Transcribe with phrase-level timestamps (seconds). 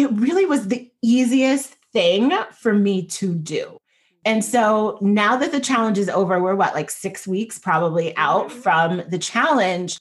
[0.00, 3.76] it really was the easiest thing for me to do.
[4.24, 8.48] And so now that the challenge is over, we're what, like six weeks probably out
[8.48, 8.60] mm-hmm.
[8.60, 9.98] from the challenge.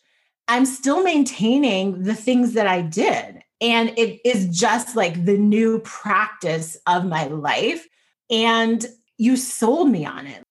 [0.47, 3.41] I'm still maintaining the things that I did.
[3.61, 7.87] And it is just like the new practice of my life.
[8.29, 8.85] And
[9.17, 10.43] you sold me on it.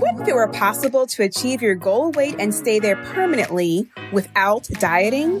[0.00, 4.68] What if it were possible to achieve your goal weight and stay there permanently without
[4.78, 5.40] dieting?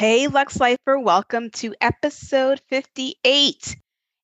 [0.00, 3.76] Hey, Lux Lifer, welcome to episode 58.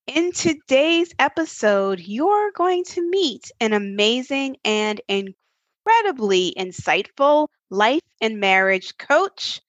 [0.07, 8.97] In today's episode, you're going to meet an amazing and incredibly insightful life and marriage
[8.97, 9.61] coach,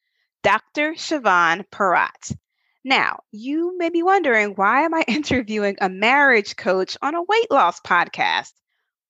[0.44, 0.94] Dr.
[0.94, 2.34] Siobhan Porat.
[2.86, 7.52] Now, you may be wondering why am I interviewing a marriage coach on a weight
[7.52, 8.54] loss podcast?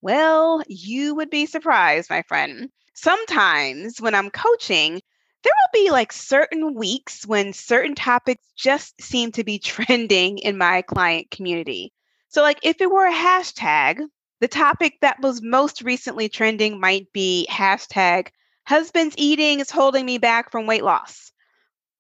[0.02, 2.72] Well, you would be surprised, my friend.
[2.96, 5.02] Sometimes when I'm coaching,
[5.48, 10.58] there will be like certain weeks when certain topics just seem to be trending in
[10.58, 11.94] my client community.
[12.28, 14.02] So, like, if it were a hashtag,
[14.42, 18.28] the topic that was most recently trending might be hashtag
[18.66, 21.32] husband's eating is holding me back from weight loss,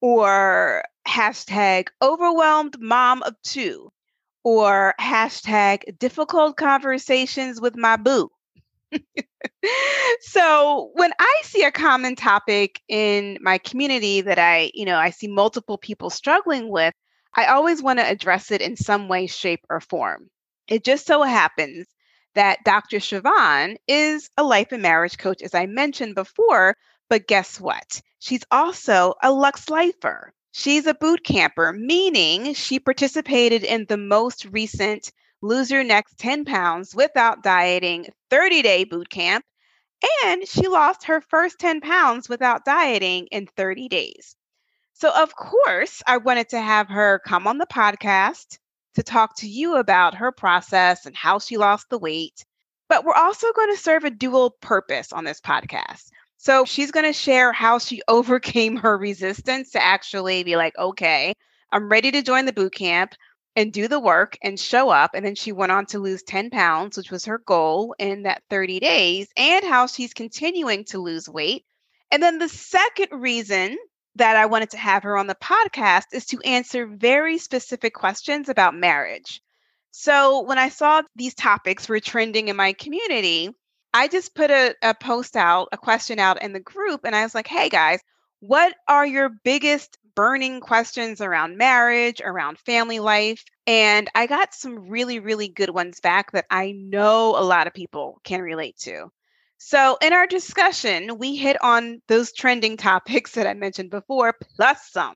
[0.01, 3.89] or hashtag overwhelmed mom of two,
[4.43, 8.29] or hashtag difficult conversations with my boo
[10.21, 15.09] so when I see a common topic in my community that I, you know, I
[15.09, 16.93] see multiple people struggling with,
[17.35, 20.29] I always want to address it in some way, shape, or form.
[20.67, 21.87] It just so happens
[22.35, 22.97] that Dr.
[22.97, 26.75] Siobhan is a life and marriage coach, as I mentioned before.
[27.09, 28.01] But guess what?
[28.19, 30.33] She's also a Lux Lifer.
[30.51, 35.11] She's a boot camper, meaning she participated in the most recent
[35.41, 39.45] Lose Your Next 10 Pounds Without Dieting 30 Day Boot Camp.
[40.25, 44.35] And she lost her first 10 pounds without dieting in 30 days.
[44.93, 48.57] So, of course, I wanted to have her come on the podcast
[48.95, 52.43] to talk to you about her process and how she lost the weight.
[52.89, 56.09] But we're also going to serve a dual purpose on this podcast.
[56.37, 61.33] So, she's going to share how she overcame her resistance to actually be like, okay,
[61.71, 63.13] I'm ready to join the boot camp
[63.57, 65.15] and do the work and show up.
[65.15, 68.43] And then she went on to lose 10 pounds, which was her goal in that
[68.51, 71.65] 30 days, and how she's continuing to lose weight.
[72.11, 73.75] And then the second reason
[74.15, 78.47] that I wanted to have her on the podcast is to answer very specific questions
[78.47, 79.41] about marriage.
[79.89, 83.49] So when I saw these topics were trending in my community,
[83.91, 87.23] I just put a, a post out, a question out in the group, and I
[87.23, 88.01] was like, hey guys,
[88.39, 93.43] what are your biggest burning questions around marriage, around family life.
[93.67, 97.75] And I got some really, really good ones back that I know a lot of
[97.75, 99.11] people can relate to.
[99.59, 104.89] So, in our discussion, we hit on those trending topics that I mentioned before, plus
[104.89, 105.13] some.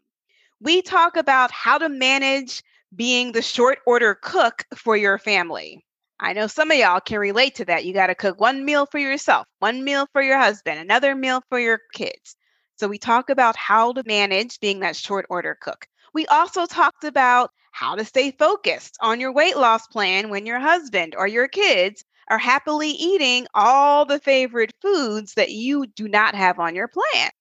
[0.60, 2.62] We talk about how to manage
[2.96, 5.84] being the short order cook for your family.
[6.20, 7.86] I know some of y'all can relate to that.
[7.86, 11.42] You got to cook one meal for yourself, one meal for your husband, another meal
[11.50, 12.36] for your kids.
[12.82, 15.88] So we talk about how to manage being that short order cook.
[16.14, 20.60] We also talked about how to stay focused on your weight loss plan when your
[20.60, 26.36] husband or your kids are happily eating all the favorite foods that you do not
[26.36, 27.32] have on your plan.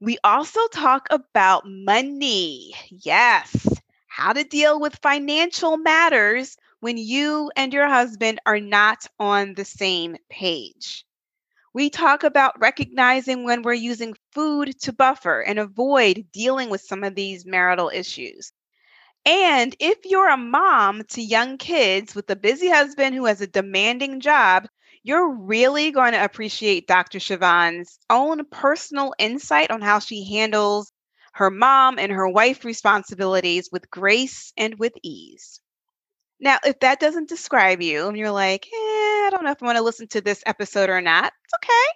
[0.00, 2.74] We also talk about money.
[2.90, 3.66] Yes,
[4.08, 9.64] how to deal with financial matters when you and your husband are not on the
[9.64, 11.04] same page.
[11.74, 17.02] We talk about recognizing when we're using food to buffer and avoid dealing with some
[17.02, 18.52] of these marital issues.
[19.26, 23.48] And if you're a mom to young kids with a busy husband who has a
[23.48, 24.68] demanding job,
[25.02, 27.18] you're really going to appreciate Dr.
[27.18, 30.92] Siobhan's own personal insight on how she handles
[31.32, 35.60] her mom and her wife responsibilities with grace and with ease.
[36.38, 39.66] Now, if that doesn't describe you and you're like, eh, I don't know if I
[39.66, 41.88] want to listen to this episode or not, it's okay.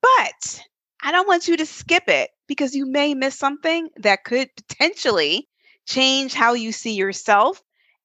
[0.00, 0.64] But
[1.02, 5.48] I don't want you to skip it because you may miss something that could potentially
[5.86, 7.62] change how you see yourself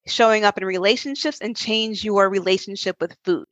[0.08, 3.46] showing up in relationships and change your relationship with food.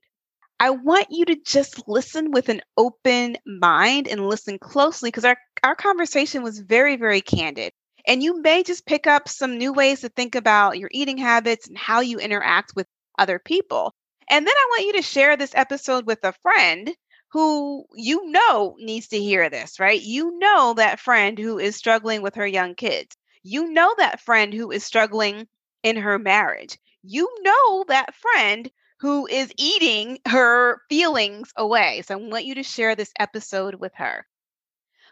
[0.59, 5.37] I want you to just listen with an open mind and listen closely because our,
[5.63, 7.73] our conversation was very, very candid.
[8.07, 11.67] And you may just pick up some new ways to think about your eating habits
[11.67, 12.87] and how you interact with
[13.17, 13.93] other people.
[14.29, 16.89] And then I want you to share this episode with a friend
[17.33, 19.99] who you know needs to hear this, right?
[19.99, 23.17] You know that friend who is struggling with her young kids.
[23.41, 25.47] You know that friend who is struggling
[25.81, 26.77] in her marriage.
[27.01, 28.69] You know that friend
[28.99, 32.03] who is eating her feelings away.
[32.05, 34.27] So I want you to share this episode with her.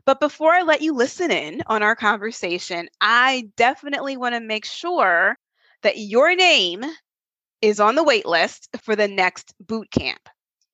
[0.05, 4.65] But before I let you listen in on our conversation, I definitely want to make
[4.65, 5.39] sure
[5.81, 6.83] that your name
[7.63, 10.29] is on the wait list for the next boot camp.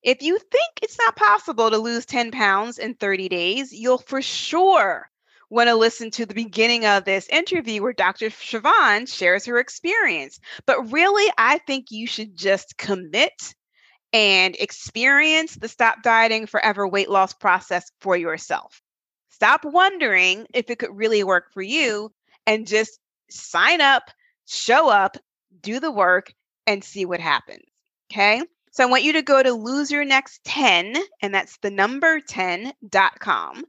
[0.08, 4.22] If you think it's not possible to lose 10 pounds in 30 days, you'll for
[4.22, 5.10] sure
[5.50, 8.30] want to listen to the beginning of this interview where Dr.
[8.30, 10.40] Siobhan shares her experience.
[10.64, 13.54] But really, I think you should just commit
[14.14, 18.80] and experience the Stop Dieting Forever weight loss process for yourself.
[19.28, 22.10] Stop wondering if it could really work for you
[22.46, 24.04] and just sign up,
[24.46, 25.18] show up,
[25.60, 26.32] do the work,
[26.66, 27.64] and see what happens.
[28.10, 28.42] Okay.
[28.78, 32.20] So I want you to go to lose your next 10, and that's the number
[32.20, 33.64] 10.com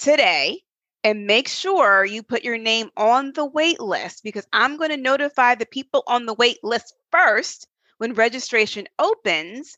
[0.00, 0.62] today
[1.04, 4.96] and make sure you put your name on the wait list because I'm going to
[4.96, 7.68] notify the people on the wait list first
[7.98, 9.76] when registration opens.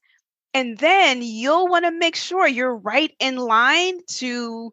[0.55, 4.73] And then you'll want to make sure you're right in line to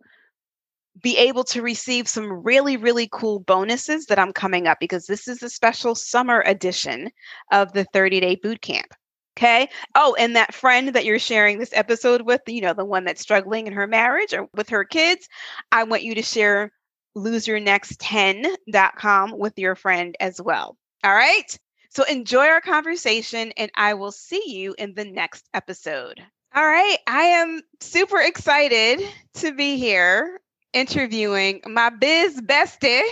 [1.03, 5.27] be able to receive some really, really cool bonuses that I'm coming up because this
[5.27, 7.11] is a special summer edition
[7.51, 8.93] of the 30 day boot camp.
[9.37, 9.69] Okay.
[9.93, 13.21] Oh, and that friend that you're sharing this episode with, you know, the one that's
[13.21, 15.29] struggling in her marriage or with her kids,
[15.71, 16.71] I want you to share
[17.15, 20.75] loseyournext10.com with your friend as well.
[21.03, 21.55] All right.
[21.91, 26.19] So enjoy our conversation, and I will see you in the next episode.
[26.55, 26.97] All right.
[27.05, 30.41] I am super excited to be here
[30.73, 33.03] interviewing my biz bestie,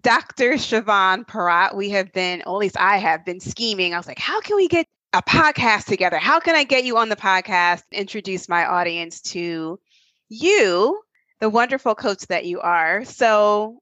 [0.00, 0.54] Dr.
[0.54, 1.76] Siobhan Porat.
[1.76, 3.94] We have been, at least I have been scheming.
[3.94, 6.18] I was like, how can we get a podcast together.
[6.18, 7.82] How can I get you on the podcast?
[7.90, 9.80] Introduce my audience to
[10.28, 11.00] you,
[11.40, 13.02] the wonderful coach that you are.
[13.06, 13.78] So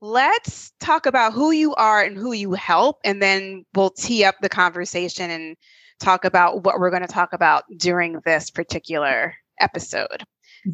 [0.00, 4.36] let's talk about who you are and who you help, and then we'll tee up
[4.40, 5.58] the conversation and
[6.00, 10.24] talk about what we're going to talk about during this particular episode.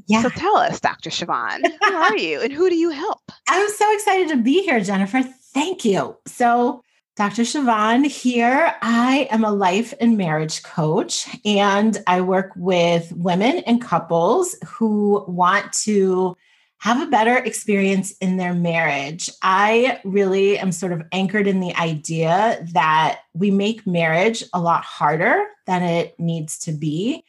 [0.07, 0.23] Yeah.
[0.23, 1.11] So tell us, Dr.
[1.11, 3.33] Siobhan, who are you and who do you help?
[3.49, 5.25] I'm so excited to be here, Jennifer.
[5.53, 6.17] Thank you.
[6.29, 6.85] So,
[7.19, 7.43] Dr.
[7.43, 8.73] Siobhan here.
[8.81, 15.25] I am a life and marriage coach, and I work with women and couples who
[15.27, 16.37] want to
[16.79, 19.31] have a better experience in their marriage.
[19.43, 24.85] I really am sort of anchored in the idea that we make marriage a lot
[24.85, 27.25] harder than it needs to be.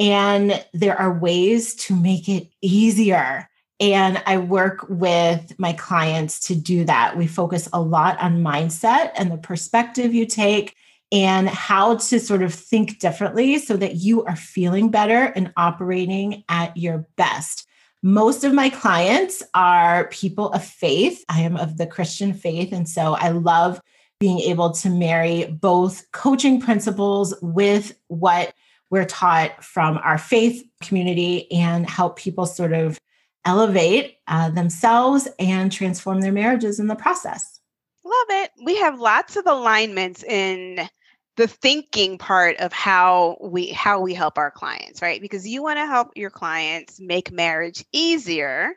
[0.00, 3.48] And there are ways to make it easier.
[3.80, 7.16] And I work with my clients to do that.
[7.16, 10.74] We focus a lot on mindset and the perspective you take
[11.12, 16.44] and how to sort of think differently so that you are feeling better and operating
[16.48, 17.66] at your best.
[18.02, 21.24] Most of my clients are people of faith.
[21.28, 22.72] I am of the Christian faith.
[22.72, 23.80] And so I love
[24.20, 28.52] being able to marry both coaching principles with what
[28.90, 32.98] we're taught from our faith community and help people sort of
[33.44, 37.60] elevate uh, themselves and transform their marriages in the process.
[38.04, 38.50] Love it.
[38.64, 40.88] We have lots of alignments in
[41.36, 45.20] the thinking part of how we how we help our clients, right?
[45.20, 48.72] Because you want to help your clients make marriage easier.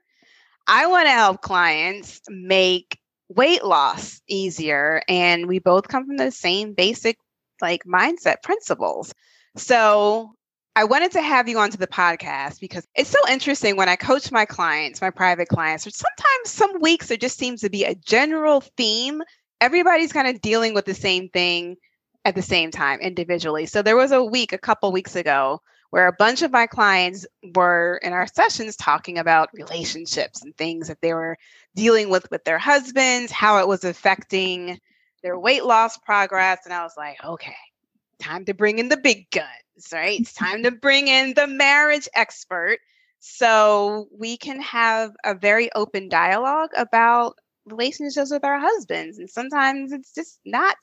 [0.68, 3.00] I want to help clients make
[3.30, 7.18] weight loss easier and we both come from the same basic
[7.62, 9.14] like mindset principles.
[9.56, 10.34] So
[10.76, 14.32] I wanted to have you onto the podcast because it's so interesting when I coach
[14.32, 17.96] my clients, my private clients, or sometimes some weeks there just seems to be a
[17.96, 19.22] general theme.
[19.60, 21.76] Everybody's kind of dealing with the same thing
[22.24, 23.66] at the same time individually.
[23.66, 27.26] So there was a week a couple weeks ago where a bunch of my clients
[27.54, 31.38] were in our sessions talking about relationships and things that they were
[31.76, 34.80] dealing with with their husbands, how it was affecting
[35.22, 36.60] their weight loss progress.
[36.64, 37.56] And I was like, okay,
[38.20, 39.48] time to bring in the big guns,
[39.92, 40.20] right?
[40.20, 42.80] It's time to bring in the marriage expert
[43.20, 49.20] so we can have a very open dialogue about relationships with our husbands.
[49.20, 50.76] And sometimes it's just not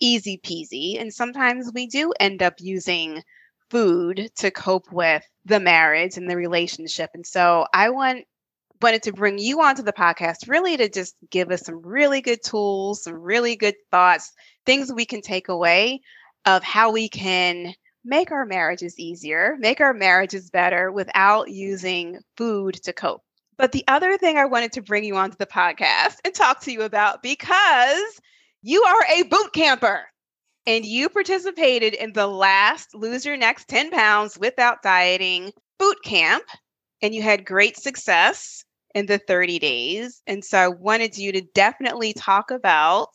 [0.00, 1.00] easy peasy.
[1.00, 3.22] And sometimes we do end up using
[3.70, 7.10] food to cope with the marriage and the relationship.
[7.14, 8.24] And so I want
[8.82, 12.42] wanted to bring you onto the podcast really to just give us some really good
[12.42, 14.32] tools, some really good thoughts,
[14.64, 16.00] things we can take away
[16.46, 22.74] of how we can make our marriages easier, make our marriages better without using food
[22.82, 23.22] to cope.
[23.56, 26.72] But the other thing I wanted to bring you onto the podcast and talk to
[26.72, 28.20] you about because
[28.62, 30.06] you are a boot camper
[30.66, 36.44] and you participated in the last Lose Your Next 10 Pounds Without Dieting boot camp
[37.02, 38.64] and you had great success
[38.94, 40.22] in the 30 days.
[40.26, 43.10] And so I wanted you to definitely talk about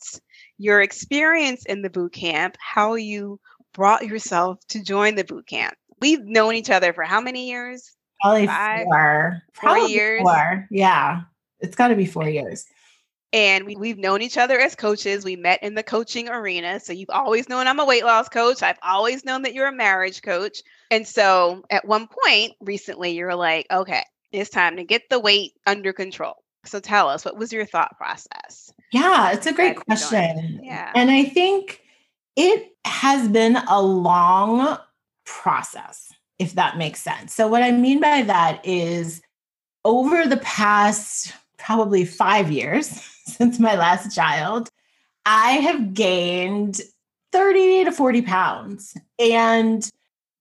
[0.58, 3.38] your experience in the boot camp, how you
[3.76, 5.74] brought yourself to join the boot camp.
[6.00, 7.92] We've known each other for how many years?
[8.22, 9.42] Probably Five, four.
[9.52, 10.22] Probably four years.
[10.22, 10.66] Four.
[10.70, 11.20] Yeah.
[11.60, 12.64] It's got to be four years.
[13.34, 15.24] And we, we've known each other as coaches.
[15.24, 16.80] We met in the coaching arena.
[16.80, 18.62] So you've always known I'm a weight loss coach.
[18.62, 20.62] I've always known that you're a marriage coach.
[20.90, 25.52] And so at one point recently, you're like, okay, it's time to get the weight
[25.66, 26.36] under control.
[26.64, 28.72] So tell us, what was your thought process?
[28.90, 30.60] Yeah, it's a great question.
[30.62, 30.92] Yeah.
[30.94, 31.82] And I think
[32.36, 34.78] it has been a long
[35.24, 37.34] process, if that makes sense.
[37.34, 39.22] So, what I mean by that is
[39.84, 42.88] over the past probably five years
[43.24, 44.70] since my last child,
[45.24, 46.80] I have gained
[47.32, 48.96] 30 to 40 pounds.
[49.18, 49.90] And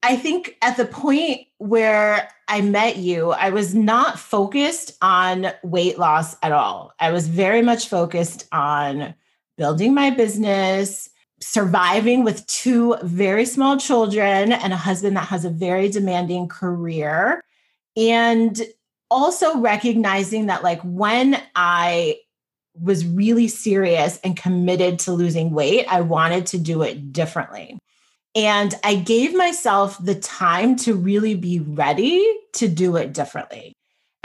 [0.04, 5.98] I think at the point where I met you, I was not focused on weight
[5.98, 6.94] loss at all.
[7.00, 9.16] I was very much focused on
[9.58, 11.10] building my business,
[11.42, 17.44] surviving with two very small children and a husband that has a very demanding career.
[17.98, 18.60] And
[19.12, 22.18] also recognizing that, like, when I
[22.80, 27.80] was really serious and committed to losing weight, I wanted to do it differently.
[28.36, 32.22] And I gave myself the time to really be ready
[32.54, 33.74] to do it differently.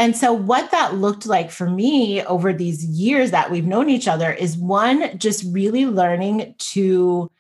[0.01, 4.09] And so, what that looked like for me over these years that we've known each
[4.09, 7.31] other is one, just really learning to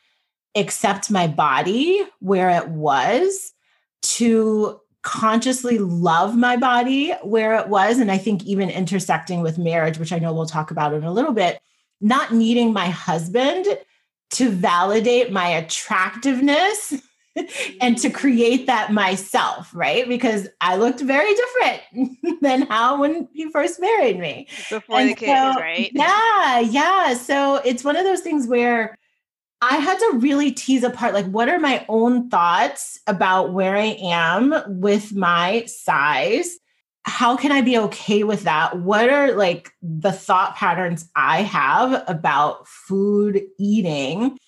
[0.54, 3.54] accept my body where it was,
[4.02, 7.98] to consciously love my body where it was.
[7.98, 11.12] And I think even intersecting with marriage, which I know we'll talk about in a
[11.12, 11.62] little bit,
[12.02, 13.66] not needing my husband
[14.32, 16.92] to validate my attractiveness
[17.80, 20.08] and to create that myself, right?
[20.08, 24.48] Because I looked very different than how when he first married me.
[24.68, 25.90] Before and the kids, so, right?
[25.94, 27.14] Yeah, yeah.
[27.14, 28.96] So it's one of those things where
[29.62, 33.96] I had to really tease apart like what are my own thoughts about where I
[34.00, 36.58] am with my size
[37.04, 38.78] how can I be okay with that?
[38.78, 44.38] What are like the thought patterns I have about food eating?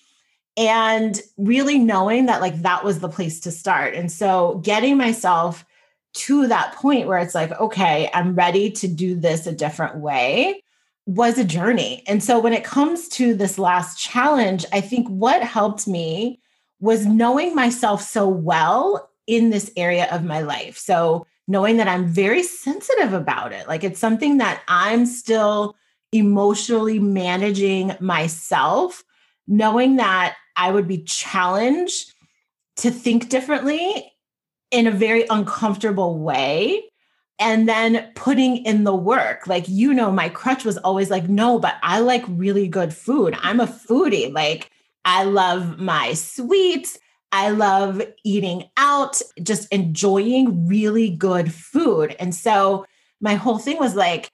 [0.55, 3.95] And really knowing that like that was the place to start.
[3.95, 5.65] And so getting myself
[6.13, 10.61] to that point where it's like, okay, I'm ready to do this a different way
[11.05, 12.03] was a journey.
[12.07, 16.39] And so when it comes to this last challenge, I think what helped me
[16.79, 20.77] was knowing myself so well in this area of my life.
[20.77, 23.67] So knowing that I'm very sensitive about it.
[23.67, 25.75] Like it's something that I'm still
[26.11, 29.03] emotionally managing myself,
[29.47, 32.13] knowing that I would be challenged
[32.77, 34.11] to think differently
[34.71, 36.83] in a very uncomfortable way.
[37.39, 39.47] And then putting in the work.
[39.47, 43.35] Like, you know, my crutch was always like, no, but I like really good food.
[43.41, 44.31] I'm a foodie.
[44.31, 44.69] Like,
[45.03, 46.97] I love my sweets.
[47.31, 52.15] I love eating out, just enjoying really good food.
[52.19, 52.85] And so
[53.19, 54.29] my whole thing was like,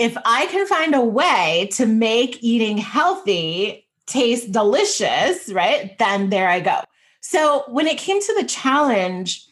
[0.00, 5.96] if I can find a way to make eating healthy taste delicious, right?
[5.98, 6.80] Then there I go.
[7.20, 9.46] So when it came to the challenge,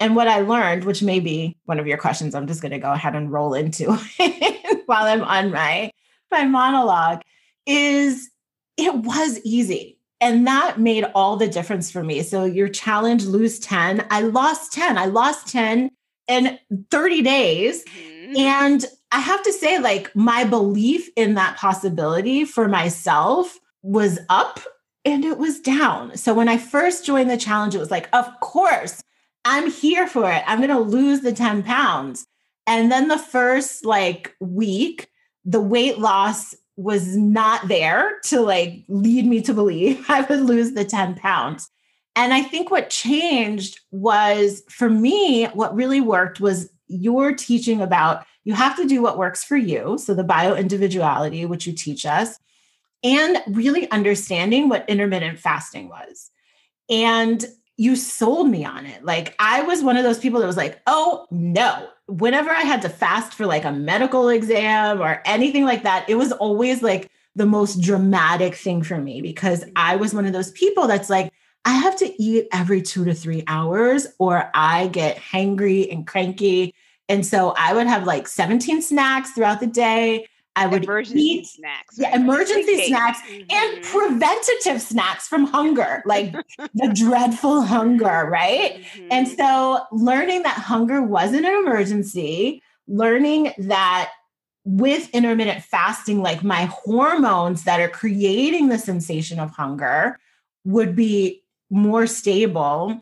[0.00, 2.78] and what I learned, which may be one of your questions, I'm just going to
[2.78, 3.92] go ahead and roll into
[4.86, 5.90] while I'm on my
[6.30, 7.22] my monologue,
[7.66, 8.30] is
[8.76, 12.22] it was easy and that made all the difference for me.
[12.22, 14.06] So your challenge lose 10.
[14.10, 14.98] I lost 10.
[14.98, 15.90] I lost 10
[16.26, 16.58] in
[16.90, 17.84] 30 days.
[17.84, 18.36] Mm-hmm.
[18.36, 24.60] And I have to say like my belief in that possibility for myself was up
[25.06, 26.14] and it was down.
[26.16, 29.02] So when I first joined the challenge it was like of course
[29.44, 30.42] I'm here for it.
[30.46, 32.26] I'm going to lose the 10 pounds.
[32.66, 35.08] And then the first like week
[35.46, 40.72] the weight loss was not there to like lead me to believe I would lose
[40.72, 41.70] the 10 pounds.
[42.14, 48.26] And I think what changed was for me, what really worked was your teaching about
[48.44, 49.96] you have to do what works for you.
[49.98, 52.38] So the bio individuality, which you teach us,
[53.02, 56.30] and really understanding what intermittent fasting was.
[56.90, 57.44] And
[57.76, 59.04] you sold me on it.
[59.04, 61.88] Like I was one of those people that was like, oh no.
[62.06, 66.16] Whenever I had to fast for like a medical exam or anything like that, it
[66.16, 70.50] was always like the most dramatic thing for me because I was one of those
[70.52, 71.32] people that's like,
[71.64, 76.74] I have to eat every two to three hours or I get hangry and cranky.
[77.08, 80.26] And so I would have like 17 snacks throughout the day.
[80.58, 81.96] I would emergency eat snacks.
[81.98, 83.82] yeah, emergency snacks and Mhm.
[83.82, 86.34] preventative snacks from hunger, like
[86.74, 88.72] the dreadful hunger, right?
[89.10, 89.36] And Mhm.
[89.36, 94.10] so learning that hunger wasn't an emergency, learning that
[94.64, 100.18] with intermittent fasting, like my hormones that are creating the sensation of hunger
[100.64, 103.00] would be more stable.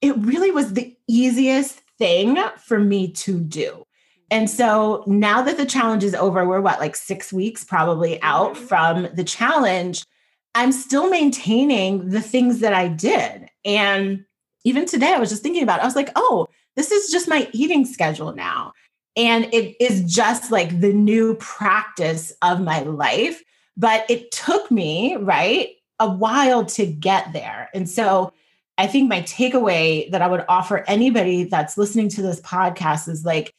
[0.00, 3.84] It really was the easiest thing for me to do.
[4.32, 8.54] And so now that the challenge is over, we're what, like six weeks probably out
[8.54, 8.66] Mhm.
[8.66, 10.06] from the challenge.
[10.54, 13.50] I'm still maintaining the things that I did.
[13.66, 14.24] And
[14.64, 15.82] even today, I was just thinking about it.
[15.82, 18.72] I was like, oh, this is just my eating schedule now.
[19.16, 23.42] And it is just like the new practice of my life.
[23.76, 25.68] But it took me, right,
[26.00, 27.68] a while to get there.
[27.74, 28.32] And so
[28.78, 33.26] I think my takeaway that I would offer anybody that's listening to this podcast is
[33.26, 33.54] like,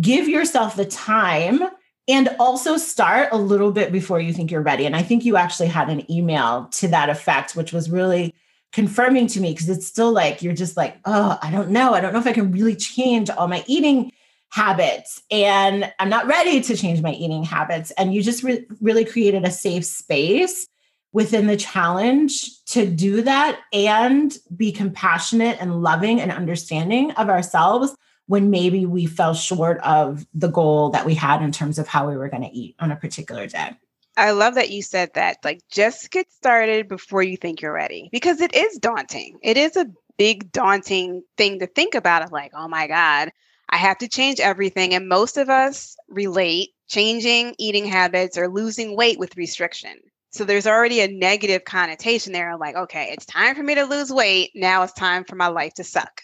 [0.00, 1.62] give yourself the time
[2.06, 4.86] and also start a little bit before you think you're ready.
[4.86, 8.34] And I think you actually had an email to that effect, which was really
[8.72, 11.94] confirming to me because it's still like you're just like, oh, I don't know.
[11.94, 14.12] I don't know if I can really change all my eating
[14.50, 15.22] habits.
[15.30, 17.90] And I'm not ready to change my eating habits.
[17.92, 20.66] And you just re- really created a safe space
[21.12, 27.94] within the challenge to do that and be compassionate and loving and understanding of ourselves
[28.26, 32.08] when maybe we fell short of the goal that we had in terms of how
[32.08, 33.76] we were going to eat on a particular day.
[34.16, 35.38] I love that you said that.
[35.44, 39.38] Like, just get started before you think you're ready because it is daunting.
[39.42, 43.32] It is a big, daunting thing to think about of like, oh my God,
[43.68, 44.94] I have to change everything.
[44.94, 49.98] And most of us relate changing eating habits or losing weight with restriction.
[50.30, 54.10] So there's already a negative connotation there like, okay, it's time for me to lose
[54.12, 54.50] weight.
[54.54, 56.22] Now it's time for my life to suck.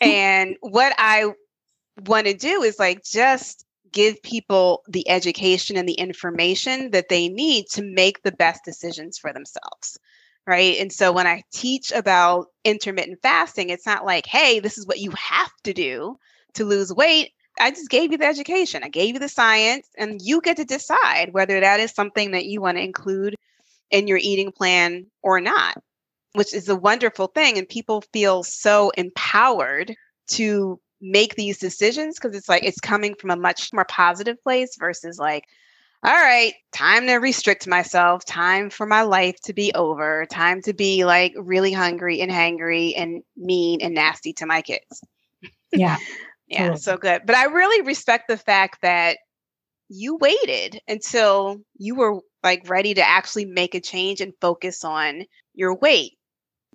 [0.00, 1.32] And what I
[2.06, 7.28] want to do is like just give people the education and the information that they
[7.28, 9.98] need to make the best decisions for themselves.
[10.46, 10.78] Right.
[10.78, 15.00] And so when I teach about intermittent fasting, it's not like, hey, this is what
[15.00, 16.16] you have to do
[16.54, 17.30] to lose weight.
[17.58, 20.64] I just gave you the education, I gave you the science, and you get to
[20.64, 23.34] decide whether that is something that you want to include
[23.90, 25.82] in your eating plan or not,
[26.36, 27.56] which is a wonderful thing.
[27.58, 29.94] And people feel so empowered
[30.32, 34.76] to make these decisions because it's like it's coming from a much more positive place
[34.78, 35.44] versus like,
[36.04, 40.74] all right, time to restrict myself, time for my life to be over, time to
[40.74, 45.02] be like really hungry and hangry and mean and nasty to my kids.
[45.72, 45.96] Yeah.
[46.48, 47.22] Yeah, so good.
[47.26, 49.18] But I really respect the fact that
[49.88, 55.24] you waited until you were like ready to actually make a change and focus on
[55.54, 56.12] your weight.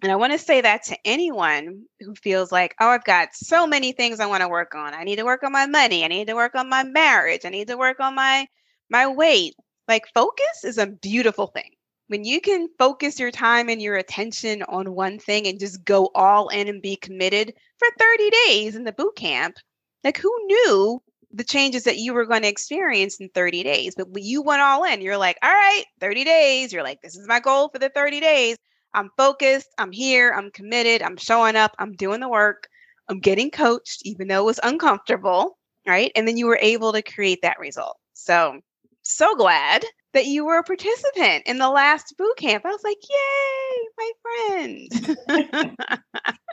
[0.01, 3.67] And I want to say that to anyone who feels like, oh, I've got so
[3.67, 4.95] many things I want to work on.
[4.95, 6.03] I need to work on my money.
[6.03, 7.41] I need to work on my marriage.
[7.45, 8.47] I need to work on my
[8.89, 9.53] my weight.
[9.87, 11.71] Like focus is a beautiful thing.
[12.07, 16.09] When you can focus your time and your attention on one thing and just go
[16.15, 19.55] all in and be committed for 30 days in the boot camp,
[20.03, 23.95] like who knew the changes that you were going to experience in 30 days?
[23.95, 26.73] But you went all in, you're like, all right, 30 days.
[26.73, 28.57] You're like, this is my goal for the 30 days.
[28.93, 29.69] I'm focused.
[29.77, 30.33] I'm here.
[30.35, 31.01] I'm committed.
[31.01, 31.75] I'm showing up.
[31.79, 32.67] I'm doing the work.
[33.09, 35.57] I'm getting coached, even though it was uncomfortable.
[35.87, 36.11] Right.
[36.15, 37.97] And then you were able to create that result.
[38.13, 38.59] So,
[39.01, 42.65] so glad that you were a participant in the last boot camp.
[42.65, 45.77] I was like, yay, my friend.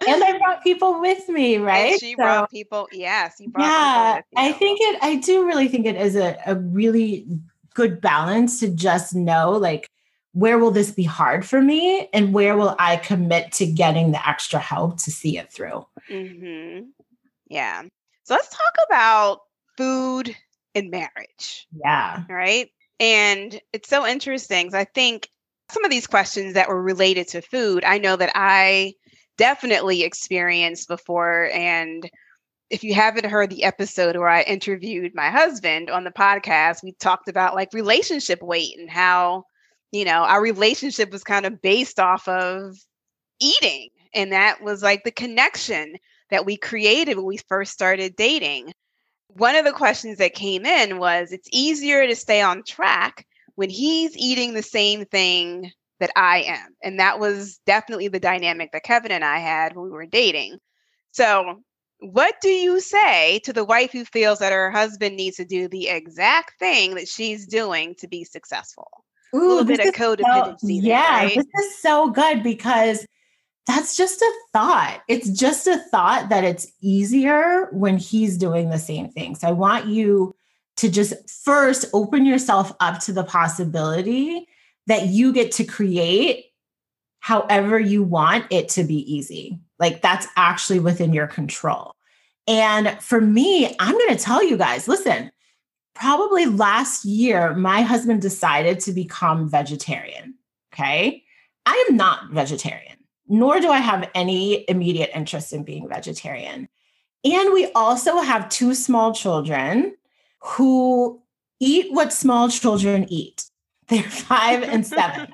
[0.06, 1.92] and I brought people with me, right?
[1.92, 2.88] And she So- brought people.
[2.92, 6.54] Yes, you brought yeah, I think it, I do really think it is a, a
[6.54, 7.26] really
[7.74, 9.90] good balance to just know like,
[10.38, 12.08] where will this be hard for me?
[12.12, 15.84] And where will I commit to getting the extra help to see it through?
[16.08, 16.80] hmm
[17.48, 17.82] Yeah.
[18.22, 19.40] So let's talk about
[19.76, 20.34] food
[20.76, 22.22] and marriage, Yeah.
[22.28, 22.70] right?
[23.00, 25.28] And it's so interesting I think
[25.70, 28.94] some of these questions that were related to food, I know that I
[29.38, 31.50] definitely experienced before.
[31.52, 32.08] And
[32.70, 36.92] if you haven't heard the episode where I interviewed my husband on the podcast, we
[36.92, 39.44] talked about like relationship weight and how,
[39.92, 42.76] you know, our relationship was kind of based off of
[43.40, 43.88] eating.
[44.14, 45.96] And that was like the connection
[46.30, 48.72] that we created when we first started dating.
[49.28, 53.70] One of the questions that came in was it's easier to stay on track when
[53.70, 55.70] he's eating the same thing
[56.00, 56.74] that I am.
[56.82, 60.58] And that was definitely the dynamic that Kevin and I had when we were dating.
[61.10, 61.62] So,
[62.00, 65.66] what do you say to the wife who feels that her husband needs to do
[65.66, 68.88] the exact thing that she's doing to be successful?
[69.34, 71.36] Ooh, little bit of so- codependency there, yeah, right?
[71.36, 73.06] this is so good because
[73.66, 75.02] that's just a thought.
[75.08, 79.34] It's just a thought that it's easier when he's doing the same thing.
[79.34, 80.34] So I want you
[80.78, 84.46] to just first open yourself up to the possibility
[84.86, 86.46] that you get to create
[87.20, 89.58] however you want it to be easy.
[89.78, 91.94] Like that's actually within your control.
[92.46, 95.30] And for me, I'm going to tell you guys listen,
[95.98, 100.34] probably last year, my husband decided to become vegetarian.
[100.72, 101.24] Okay.
[101.66, 106.68] I am not vegetarian, nor do I have any immediate interest in being vegetarian.
[107.24, 109.96] And we also have two small children
[110.40, 111.20] who
[111.60, 113.44] eat what small children eat.
[113.88, 115.32] They're five and seven.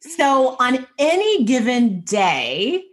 [0.00, 2.84] So on any given day,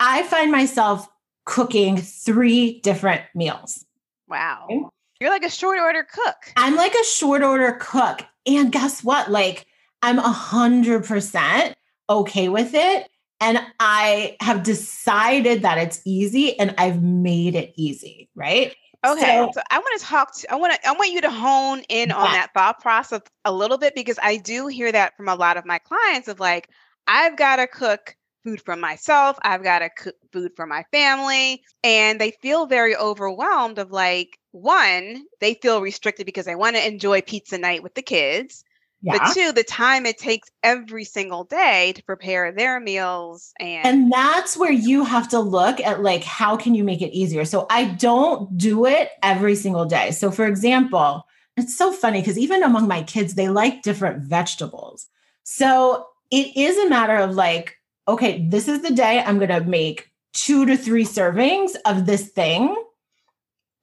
[0.00, 1.08] I find myself
[1.44, 3.84] cooking three different meals.
[4.28, 4.66] Wow.
[4.70, 4.82] Okay?
[5.20, 6.36] You're like a short order cook.
[6.56, 8.22] I'm like a short order cook.
[8.46, 9.30] And guess what?
[9.30, 9.66] Like,
[10.02, 11.74] I'm a hundred percent
[12.08, 13.08] okay with it.
[13.40, 18.30] And I have decided that it's easy and I've made it easy.
[18.34, 18.74] Right.
[19.06, 19.20] Okay.
[19.20, 21.80] So, so I want to talk to I want to I want you to hone
[21.88, 22.16] in yeah.
[22.16, 25.56] on that thought process a little bit because I do hear that from a lot
[25.56, 26.70] of my clients of like,
[27.06, 28.15] I've got to cook
[28.46, 31.64] food for myself, I've got to cook food for my family.
[31.82, 36.86] And they feel very overwhelmed of like, one, they feel restricted because they want to
[36.86, 38.62] enjoy pizza night with the kids.
[39.02, 39.18] Yeah.
[39.18, 44.12] But two, the time it takes every single day to prepare their meals and And
[44.12, 47.44] that's where you have to look at like how can you make it easier.
[47.44, 50.12] So I don't do it every single day.
[50.12, 55.08] So for example, it's so funny because even among my kids, they like different vegetables.
[55.42, 57.75] So it is a matter of like,
[58.08, 62.28] okay, this is the day I'm going to make two to three servings of this
[62.28, 62.74] thing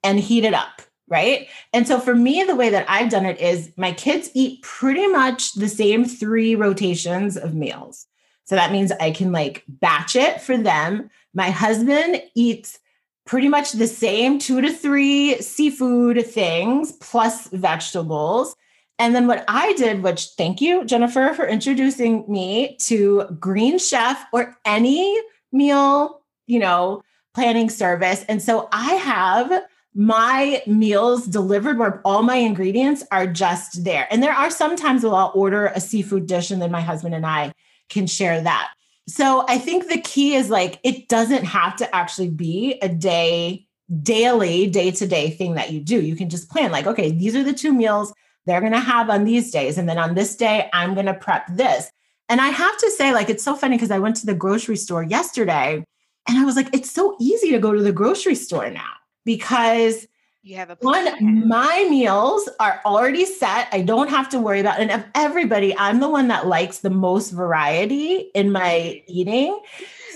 [0.03, 1.47] and heat it up right?
[1.73, 5.05] And so for me, the way that I've done it is my kids eat pretty
[5.05, 8.07] much the same three rotations of meals.
[8.45, 11.09] So that means I can like batch it for them.
[11.33, 12.79] My husband eats
[13.25, 18.55] pretty much the same two to three seafood things plus vegetables.
[18.99, 24.23] And then what I did, which thank you, Jennifer, for introducing me to Green Chef
[24.32, 25.19] or any
[25.51, 27.03] meal, you know,
[27.34, 28.23] planning service.
[28.29, 29.63] And so I have
[29.95, 34.08] my meals delivered where all my ingredients are just there.
[34.10, 37.13] And there are some times where I'll order a seafood dish and then my husband
[37.13, 37.53] and I
[37.89, 38.69] can share that.
[39.08, 43.67] So I think the key is like it doesn't have to actually be a day,
[44.01, 45.99] daily, day to day thing that you do.
[45.99, 48.13] You can just plan like, okay, these are the two meals
[48.45, 49.77] they're going to have on these days.
[49.77, 51.89] And then on this day, I'm going to prep this.
[52.29, 54.77] And I have to say, like, it's so funny because I went to the grocery
[54.77, 55.84] store yesterday
[56.27, 58.91] and I was like, it's so easy to go to the grocery store now
[59.25, 60.08] because
[60.41, 64.77] you have a one my meals are already set i don't have to worry about
[64.77, 69.58] and of everybody i'm the one that likes the most variety in my eating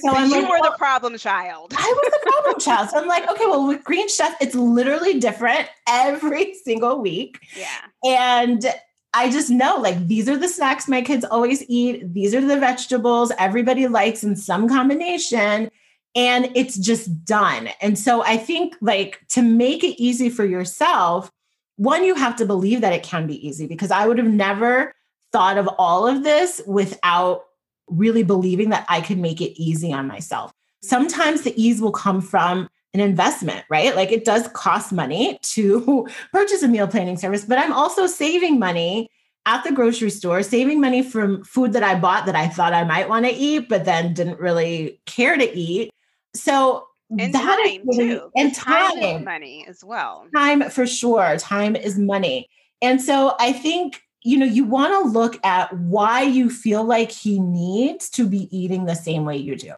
[0.02, 1.74] so, so you like, were well, the problem child.
[1.78, 2.90] I was the problem child.
[2.90, 7.40] So i'm like okay well with green chef it's literally different every single week.
[7.56, 7.68] Yeah.
[8.06, 8.66] And
[9.14, 12.14] I just know like these are the snacks my kids always eat.
[12.14, 13.32] These are the vegetables.
[13.40, 15.72] Everybody likes in some combination.
[16.16, 17.70] And it's just done.
[17.82, 21.32] And so I think like to make it easy for yourself,
[21.76, 24.96] one, you have to believe that it can be easy because I would have never
[25.32, 27.44] thought of all of this without
[27.88, 30.54] really believing that I could make it easy on myself.
[30.82, 33.96] Sometimes the ease will come from an investment, right?
[33.96, 38.60] Like it does cost money to purchase a meal planning service, but I'm also saving
[38.60, 39.10] money
[39.46, 42.84] at the grocery store, saving money from food that I bought that I thought I
[42.84, 45.90] might want to eat, but then didn't really care to eat.
[46.36, 48.32] So and that time really, too.
[48.36, 50.28] And time, time money as well.
[50.36, 51.38] Time for sure.
[51.38, 52.50] Time is money.
[52.82, 57.12] And so I think, you know, you want to look at why you feel like
[57.12, 59.74] he needs to be eating the same way you do.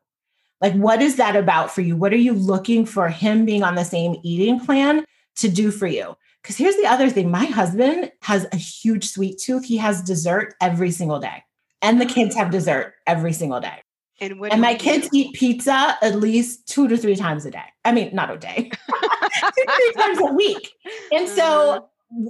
[0.62, 1.95] Like, what is that about for you?
[1.95, 5.06] What are you looking for him being on the same eating plan
[5.38, 6.15] to do for you?
[6.41, 9.65] Because here's the other thing my husband has a huge sweet tooth.
[9.65, 11.43] He has dessert every single day,
[11.82, 13.82] and the kids have dessert every single day.
[14.21, 15.17] And, and my kids do?
[15.17, 17.63] eat pizza at least two to three times a day.
[17.86, 20.71] I mean, not a day, two to three times a week.
[21.13, 21.82] And so, uh-huh.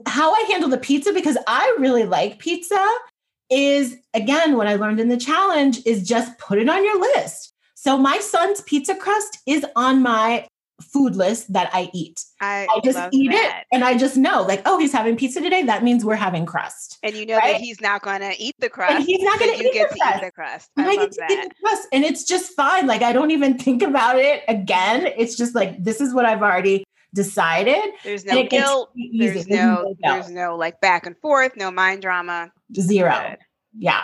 [0.06, 2.86] How I handle the pizza, because I really like pizza,
[3.50, 7.54] is again, what I learned in the challenge is just put it on your list.
[7.76, 10.46] So, my son's pizza crust is on my
[10.82, 12.24] food list that I eat.
[12.42, 13.62] I, I just eat that.
[13.62, 15.64] it and I just know, like, oh, he's having pizza today.
[15.64, 16.98] That means we're having crust.
[17.04, 17.54] And you know right?
[17.54, 18.94] that he's not going to eat the crust.
[18.94, 20.70] And he's not going to get to eat the crust.
[20.78, 22.88] I, I get to eat the crust, and it's just fine.
[22.88, 25.12] Like I don't even think about it again.
[25.18, 27.94] It's just like this is what I've already decided.
[28.04, 28.92] There's no guilt.
[29.18, 31.56] There's no, there's no like back and forth.
[31.56, 32.52] No mind drama.
[32.80, 33.16] Zero.
[33.30, 33.38] Good.
[33.78, 34.04] Yeah.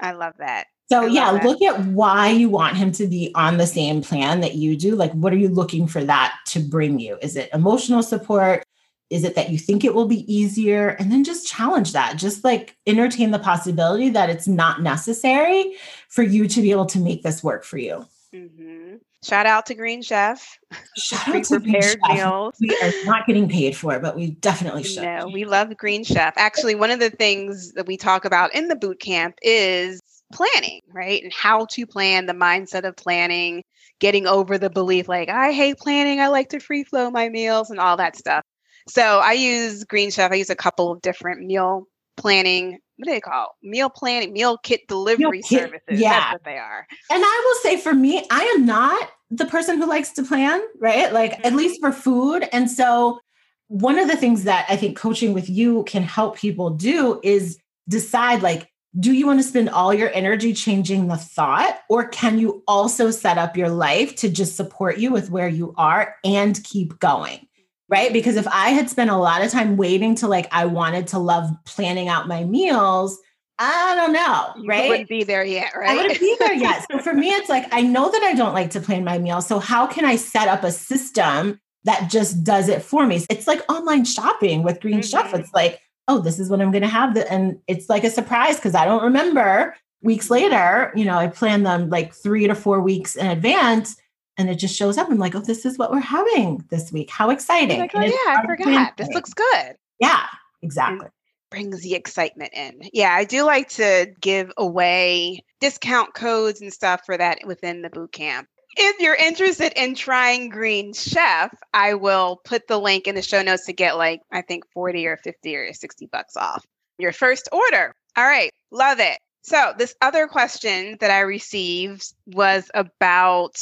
[0.00, 0.66] I love that.
[0.90, 1.44] So, yeah, it.
[1.44, 4.96] look at why you want him to be on the same plan that you do.
[4.96, 7.16] Like, what are you looking for that to bring you?
[7.22, 8.64] Is it emotional support?
[9.08, 10.88] Is it that you think it will be easier?
[10.88, 12.16] And then just challenge that.
[12.16, 15.76] Just like entertain the possibility that it's not necessary
[16.08, 18.06] for you to be able to make this work for you.
[18.34, 18.96] Mm-hmm.
[19.22, 20.58] Shout out to Green Chef.
[20.96, 22.54] Shout out to prepared meals.
[22.58, 25.02] We are not getting paid for it, but we definitely should.
[25.02, 26.32] No, we love Green Chef.
[26.36, 30.00] Actually, one of the things that we talk about in the boot camp is
[30.32, 31.22] planning, right?
[31.22, 33.62] And how to plan, the mindset of planning,
[33.98, 37.70] getting over the belief like, I hate planning, I like to free flow my meals
[37.70, 38.42] and all that stuff.
[38.88, 40.32] So I use Green Chef.
[40.32, 44.58] I use a couple of different meal planning what do they call meal planning, meal
[44.58, 46.00] kit delivery meal kit, services.
[46.00, 46.10] Yeah.
[46.10, 46.86] That's what they are.
[47.10, 50.60] And I will say for me, I am not the person who likes to plan,
[50.78, 51.12] right?
[51.12, 51.46] Like mm-hmm.
[51.46, 52.48] at least for food.
[52.52, 53.20] And so
[53.68, 57.58] one of the things that I think coaching with you can help people do is
[57.88, 62.40] decide like, do you want to spend all your energy changing the thought, or can
[62.40, 66.62] you also set up your life to just support you with where you are and
[66.64, 67.46] keep going?
[67.90, 68.12] Right?
[68.12, 71.18] Because if I had spent a lot of time waiting to like I wanted to
[71.18, 73.18] love planning out my meals,
[73.58, 74.84] I don't know, right?
[74.84, 75.90] You wouldn't be there yet, right?
[75.90, 76.86] I wouldn't be there yet.
[76.90, 79.46] so for me, it's like I know that I don't like to plan my meals.
[79.46, 83.22] So how can I set up a system that just does it for me?
[83.28, 85.02] It's like online shopping with Green mm-hmm.
[85.02, 85.34] Chef.
[85.34, 88.56] It's like, oh, this is what I'm going to have, and it's like a surprise
[88.56, 89.76] because I don't remember.
[90.02, 94.00] Weeks later, you know, I plan them like three to four weeks in advance
[94.40, 95.10] and it just shows up.
[95.10, 97.10] I'm like, oh, this is what we're having this week.
[97.10, 97.78] How exciting!
[97.78, 98.96] Like, oh, yeah, I forgot.
[98.96, 99.76] This looks good.
[100.00, 100.26] Yeah,
[100.62, 101.04] exactly.
[101.04, 101.12] And
[101.50, 102.80] brings the excitement in.
[102.92, 107.90] Yeah, I do like to give away discount codes and stuff for that within the
[107.90, 108.48] boot camp.
[108.76, 113.42] If you're interested in trying Green Chef, I will put the link in the show
[113.42, 116.64] notes to get like I think 40 or 50 or 60 bucks off
[116.98, 117.94] your first order.
[118.16, 119.18] All right, love it.
[119.42, 123.58] So, this other question that I received was about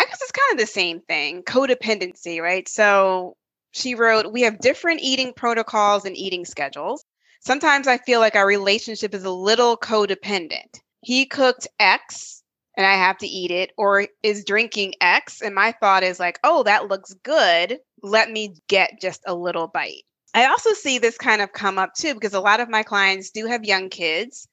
[0.00, 2.66] I guess it's kind of the same thing codependency, right?
[2.66, 3.36] So
[3.72, 7.04] she wrote, We have different eating protocols and eating schedules.
[7.40, 10.80] Sometimes I feel like our relationship is a little codependent.
[11.02, 12.42] He cooked X
[12.78, 15.42] and I have to eat it, or is drinking X.
[15.42, 17.78] And my thought is like, oh, that looks good.
[18.02, 20.04] Let me get just a little bite.
[20.32, 23.32] I also see this kind of come up too, because a lot of my clients
[23.32, 24.48] do have young kids.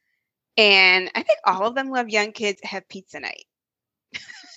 [0.58, 3.46] And I think all of them who have young kids have pizza night.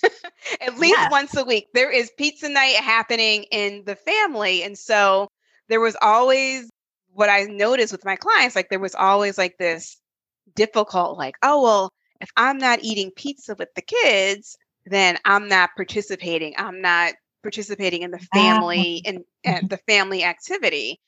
[0.61, 1.11] at least yes.
[1.11, 1.67] once a week.
[1.73, 4.63] There is pizza night happening in the family.
[4.63, 5.29] And so
[5.69, 6.69] there was always
[7.13, 9.97] what I noticed with my clients, like there was always like this
[10.55, 15.71] difficult, like, oh, well, if I'm not eating pizza with the kids, then I'm not
[15.75, 16.53] participating.
[16.57, 19.67] I'm not participating in the family and mm-hmm.
[19.67, 20.99] the family activity.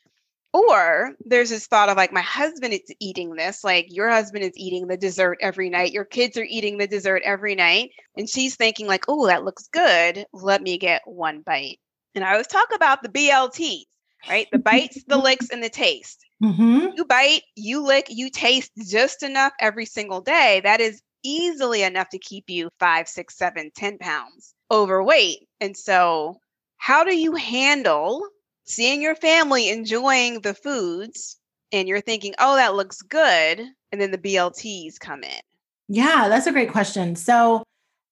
[0.53, 4.53] Or there's this thought of like, my husband is eating this, like your husband is
[4.55, 7.89] eating the dessert every night, your kids are eating the dessert every night.
[8.15, 10.25] And she's thinking, like, oh, that looks good.
[10.31, 11.79] Let me get one bite.
[12.13, 13.85] And I always talk about the BLTs,
[14.29, 14.47] right?
[14.51, 16.23] The bites, the licks, and the taste.
[16.43, 16.89] Mm-hmm.
[16.97, 20.61] You bite, you lick, you taste just enough every single day.
[20.63, 25.47] That is easily enough to keep you five, six, seven, ten pounds overweight.
[25.61, 26.37] And so,
[26.77, 28.21] how do you handle
[28.65, 31.37] seeing your family enjoying the foods
[31.71, 33.61] and you're thinking, oh, that looks good.
[33.91, 35.41] And then the BLTs come in?
[35.87, 37.15] Yeah, that's a great question.
[37.15, 37.63] So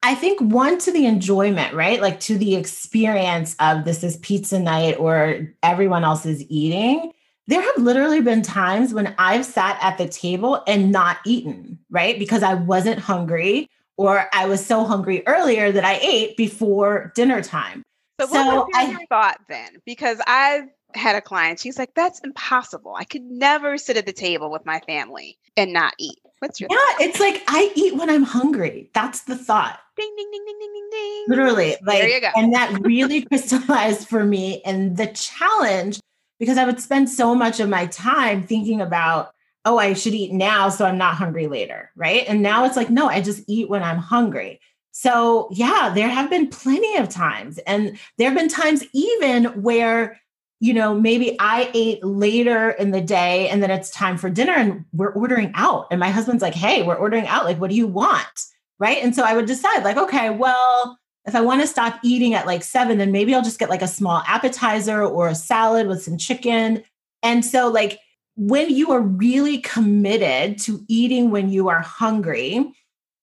[0.04, 2.02] I think one to the enjoyment, right?
[2.02, 7.12] Like to the experience of this is pizza night or everyone else is eating.
[7.48, 12.18] There have literally been times when I've sat at the table and not eaten, right?
[12.18, 17.42] Because I wasn't hungry or I was so hungry earlier that I ate before dinner
[17.42, 17.84] time.
[18.22, 19.78] So, so what was your I, thought then?
[19.86, 22.96] Because I've had a client, she's like, that's impossible.
[22.96, 26.18] I could never sit at the table with my family and not eat.
[26.40, 27.02] What's your Yeah, thought?
[27.02, 28.90] it's like I eat when I'm hungry.
[28.94, 29.80] That's the thought.
[29.96, 31.26] Ding ding ding ding ding ding ding.
[31.28, 31.76] Literally.
[31.84, 32.30] Like there you go.
[32.36, 36.00] and that really crystallized for me and the challenge
[36.40, 39.32] because I would spend so much of my time thinking about
[39.64, 42.26] oh, I should eat now so I'm not hungry later, right?
[42.28, 44.60] And now it's like no, I just eat when I'm hungry.
[44.92, 47.58] So, yeah, there have been plenty of times.
[47.60, 50.20] And there have been times even where,
[50.60, 54.54] you know, maybe I ate later in the day and then it's time for dinner
[54.54, 55.88] and we're ordering out.
[55.90, 57.46] And my husband's like, hey, we're ordering out.
[57.46, 58.46] Like, what do you want?
[58.80, 59.04] Right.
[59.04, 62.48] And so I would decide, like, okay, well, if I want to stop eating at
[62.48, 66.02] like seven, then maybe I'll just get like a small appetizer or a salad with
[66.02, 66.84] some chicken.
[67.24, 68.00] And so, like,
[68.36, 72.74] when you are really committed to eating when you are hungry,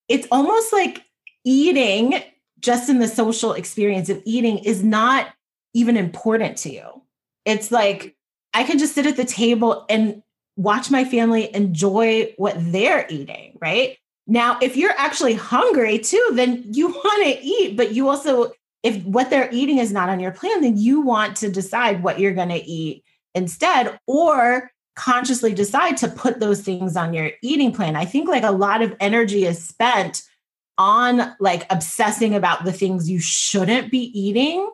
[0.09, 1.02] it's almost like
[1.44, 2.22] eating
[2.61, 5.29] just in the social experience of eating is not
[5.74, 7.03] even important to you.
[7.44, 8.16] It's like
[8.53, 10.22] I can just sit at the table and
[10.57, 13.96] watch my family enjoy what they're eating, right?
[14.27, 19.03] Now, if you're actually hungry too, then you want to eat, but you also, if
[19.05, 22.35] what they're eating is not on your plan, then you want to decide what you're
[22.35, 27.94] going to eat instead, or consciously decide to put those things on your eating plan.
[27.94, 30.22] I think like a lot of energy is spent
[30.78, 34.70] on like obsessing about the things you shouldn't be eating,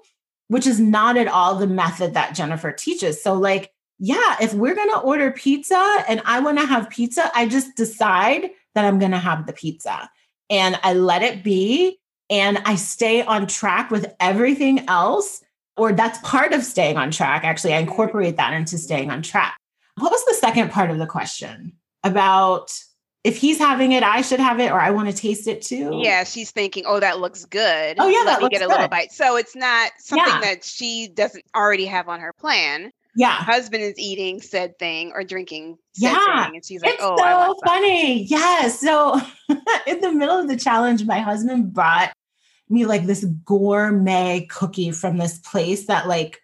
[0.48, 3.22] which is not at all the method that Jennifer teaches.
[3.22, 7.30] So, like, yeah, if we're going to order pizza and I want to have pizza,
[7.34, 10.10] I just decide that I'm going to have the pizza
[10.50, 15.42] and I let it be and I stay on track with everything else.
[15.76, 17.42] Or that's part of staying on track.
[17.42, 19.56] Actually, I incorporate that into staying on track.
[19.96, 21.72] What was the second part of the question
[22.04, 22.78] about
[23.24, 26.00] if he's having it, I should have it, or I want to taste it too.
[26.02, 27.96] Yeah, she's thinking, oh, that looks good.
[27.98, 28.72] Oh, yeah, let me get a good.
[28.72, 29.12] little bite.
[29.12, 30.40] So it's not something Yeah.
[30.42, 32.92] that she doesn't already have on her plan.
[33.16, 33.37] Yeah.
[33.37, 36.44] Her husband is eating said thing or drinking said Yeah.
[36.44, 38.24] thing, and she's like, it's oh, so funny.
[38.24, 38.80] Yes.
[38.80, 39.18] So
[39.87, 42.12] in the middle of the challenge, my husband brought
[42.68, 46.40] me like this gourmet cookie from this place that like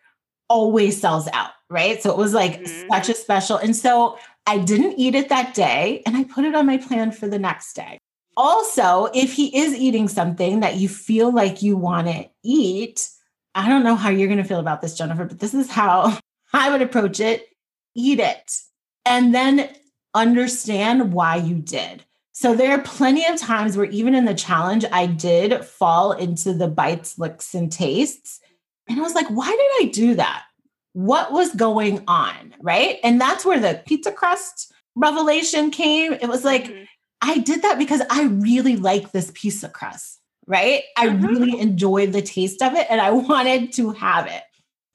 [0.49, 1.51] always sells out.
[1.69, 2.03] Right.
[2.03, 2.89] So it was like Mhm.
[2.91, 3.57] such a special.
[3.57, 7.13] And so I didn't eat it that day and I put it on my plan
[7.13, 7.99] for the next day.
[8.37, 13.09] Also, if he is eating something that you feel like you want to eat,
[13.55, 16.19] I don't know how you're going to feel about this, Jennifer, but this is how
[16.53, 17.47] I would approach it.
[17.95, 18.61] Eat it
[19.05, 19.69] and then
[20.15, 22.05] understand why you did.
[22.33, 26.55] So there are plenty of times where even in the challenge, I did fall into
[26.55, 28.41] the bites, licks, and tastes.
[28.89, 30.45] And I was like, why did I do that?
[30.93, 32.55] What was going on?
[32.61, 32.99] Right.
[33.05, 36.13] And that's where the pizza crust revelation came.
[36.15, 36.87] It was like, Mhm.
[37.23, 40.83] I did that because I really like this pizza crust, right?
[40.97, 41.23] I Mhm.
[41.29, 44.43] really enjoyed the taste of it and I wanted to have it.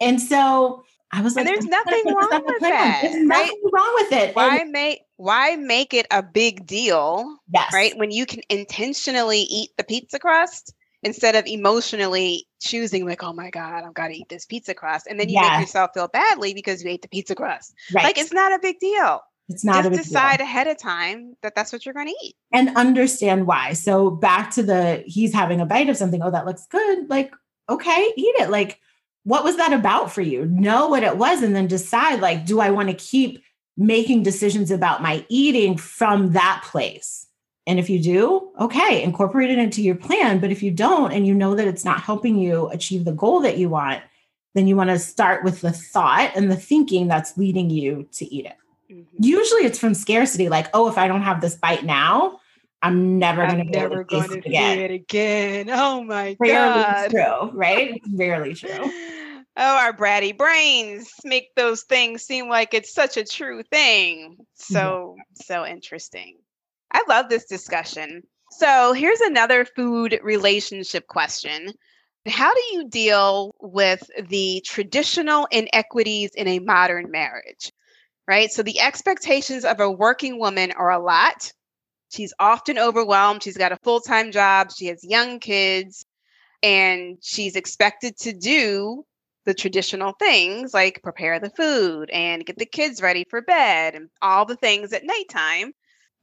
[0.01, 3.21] And so I was like, And there's nothing wrong with that, There's right?
[3.27, 4.27] nothing wrong with it.
[4.27, 7.71] And- why make why make it a big deal, yes.
[7.73, 7.97] right?
[7.97, 10.73] When you can intentionally eat the pizza crust
[11.06, 15.08] instead of emotionally choosing, like, oh my God, I've got to eat this pizza crust.
[15.10, 15.52] And then you Yes.
[15.52, 17.74] make yourself feel badly because you ate the pizza crust.
[17.94, 18.04] Right.
[18.04, 19.22] Like, it's not a big deal.
[19.48, 20.04] it's not Just a big deal.
[20.04, 20.48] Just decide deal.
[20.48, 22.36] ahead of time that that's what you're going to eat.
[22.52, 23.74] and understand why.
[23.74, 26.22] So back to the he's having a bite of something.
[26.24, 27.10] Oh, that looks good.
[27.10, 27.32] Like,
[27.70, 28.50] okay, eat it.
[28.50, 28.80] Like,
[29.24, 30.46] what was that about for you?
[30.46, 33.44] Know what it was and then decide like, do I want to keep
[33.78, 37.28] making decisions about my eating from that place?
[37.67, 40.39] And if you do, okay, incorporate it into your plan.
[40.39, 43.41] But if you don't, and you know that it's not helping you achieve the goal
[43.41, 44.04] that you want,
[44.54, 48.25] then you want to start with the thought and the thinking that's leading you to
[48.25, 48.56] eat it.
[48.91, 49.06] Mhm.
[49.19, 52.39] Usually it's from scarcity, like, oh, if I don't have this bite now,
[52.82, 54.80] I'm never going to be able never to taste going it to again.
[54.80, 55.69] it again.
[55.71, 57.10] Oh my Rarely God.
[57.10, 57.95] true, right?
[57.95, 58.69] It's rarely true.
[59.58, 64.38] Oh, our bratty brains make those things seem like it's such a true thing.
[64.54, 66.38] So, so interesting.
[66.95, 68.23] I love this discussion.
[68.51, 71.73] So, here's another food relationship question.
[72.25, 77.73] How do you deal with the traditional inequities in a modern marriage?
[78.29, 78.49] Right?
[78.49, 81.51] So, the expectations of a working woman are a lot.
[82.13, 83.43] She's often overwhelmed.
[83.43, 84.71] She's got a full time job.
[84.71, 86.05] She has young kids,
[86.63, 89.03] and she's expected to do
[89.43, 94.10] the traditional things like prepare the food and get the kids ready for bed and
[94.21, 95.73] all the things at nighttime.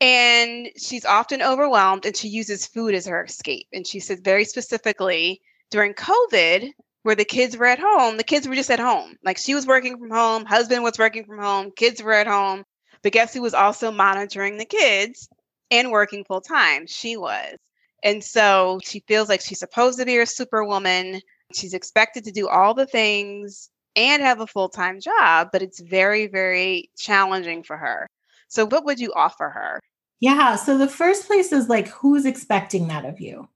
[0.03, 3.69] And she's often overwhelmed and she uses food as her escape.
[3.73, 6.73] And she says very specifically during COVID,
[7.05, 9.15] where the kids were at home, the kids were just at home.
[9.23, 12.65] Like she was working from home, husband was working from home, kids were at home.
[13.05, 15.29] But guess who was also monitoring the kids
[15.71, 16.89] and working full time?
[16.89, 17.57] She was.
[18.03, 21.21] And so she feels like she's supposed to be a superwoman.
[21.55, 25.81] She's expected to do all the things and have a full time job, but it's
[25.81, 28.09] very, very challenging for her.
[28.49, 29.81] So, what would you offer her?
[30.23, 30.55] Yeah.
[30.57, 33.49] So the first place is like, who's expecting that of you?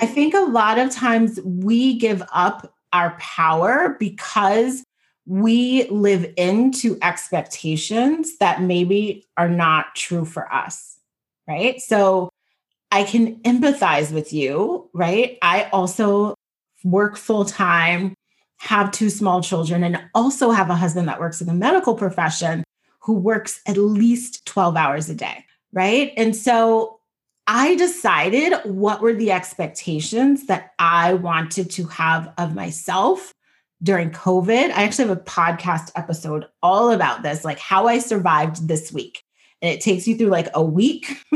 [0.00, 4.82] I Mm, think a lot of times we give up our power because
[5.26, 10.98] we live into expectations that maybe are not true for us.
[11.46, 11.80] Right.
[11.80, 12.30] So
[12.90, 14.90] I can empathize with you.
[14.94, 15.38] Right.
[15.42, 16.34] I also
[16.84, 18.14] work full time,
[18.58, 22.64] have two small children, and also have a husband that works in the medical profession
[23.00, 25.44] who works at least 12 hours a day.
[25.78, 26.12] Right.
[26.16, 26.98] And so
[27.46, 33.32] I decided what were the expectations that I wanted to have of myself
[33.80, 34.70] during COVID.
[34.72, 39.22] I actually have a podcast episode all about this, like how I survived this week.
[39.62, 41.16] And it takes you through like a week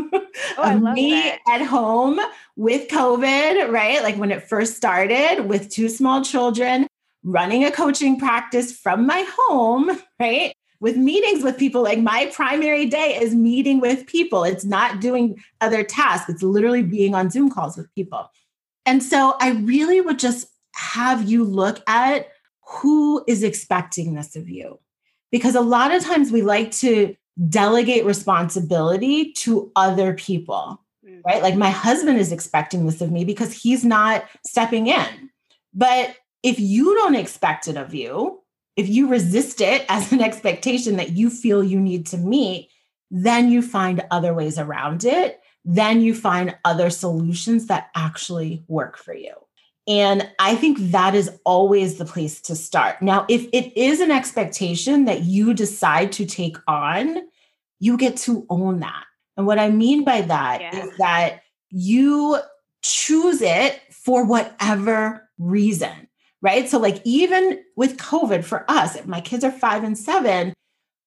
[0.59, 1.39] Oh, of me that.
[1.49, 2.19] at home
[2.57, 4.03] with COVID, right?
[4.03, 6.89] Like when it first started with two small children,
[7.23, 10.53] running a coaching practice from my home, right?
[10.83, 11.81] With meetings with people.
[11.81, 14.43] Like my primary day is meeting with people.
[14.43, 18.29] It's not doing other tasks, it's literally being on Zoom calls with people.
[18.85, 22.27] And so I really would just have you look at
[22.67, 24.81] who is expecting this of you.
[25.31, 27.15] Because a lot of times we like to
[27.49, 31.21] delegate responsibility to other people, mm-hmm.
[31.25, 31.43] right?
[31.43, 35.31] Like my husband is expecting this of me because he's not stepping in.
[35.73, 38.42] But if you don't expect it of you,
[38.83, 42.69] if you resist it as an expectation that you feel you need to meet,
[43.13, 45.41] then you find other ways around it.
[45.65, 49.35] Then you find other solutions that actually work for you.
[49.87, 53.01] And I think that is always the place to start.
[53.01, 57.23] Now, if it is an expectation that you decide to take on,
[57.79, 59.05] you get to own that.
[59.37, 60.85] And what I mean by that yeah.
[60.85, 62.39] is that you
[62.83, 66.09] choose it for whatever reason,
[66.43, 66.69] right?
[66.69, 70.53] So, like, even with COVID for us, my kids are five and seven,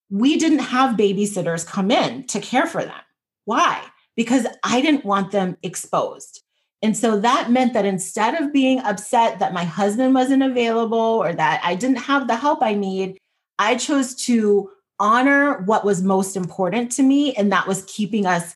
[0.09, 3.01] we didn't have babysitters come in to care for them.
[3.43, 3.83] Why?
[4.15, 6.41] Because I didn't want them exposed.
[6.81, 11.33] And so that meant that instead of being upset that my husband wasn't available or
[11.33, 13.17] that I didn't have the help I need,
[13.57, 14.69] I chose to
[14.99, 17.33] honor what was most important to me.
[17.33, 18.55] And that was keeping us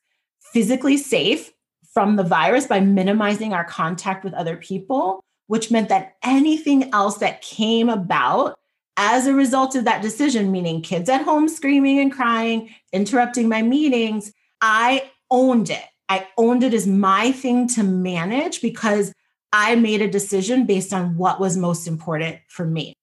[0.53, 1.51] physically safe
[1.93, 7.17] from the virus by minimizing our contact with other people, which meant that anything else
[7.17, 8.59] that came about
[8.97, 13.63] as a result of that decision, meaning kids at home screaming and crying, interrupting my
[13.63, 14.31] meetings,
[14.61, 15.83] I owned it.
[16.07, 19.11] I owned it as my thing to manage because
[19.51, 22.93] I made a decision based on what was most important for me.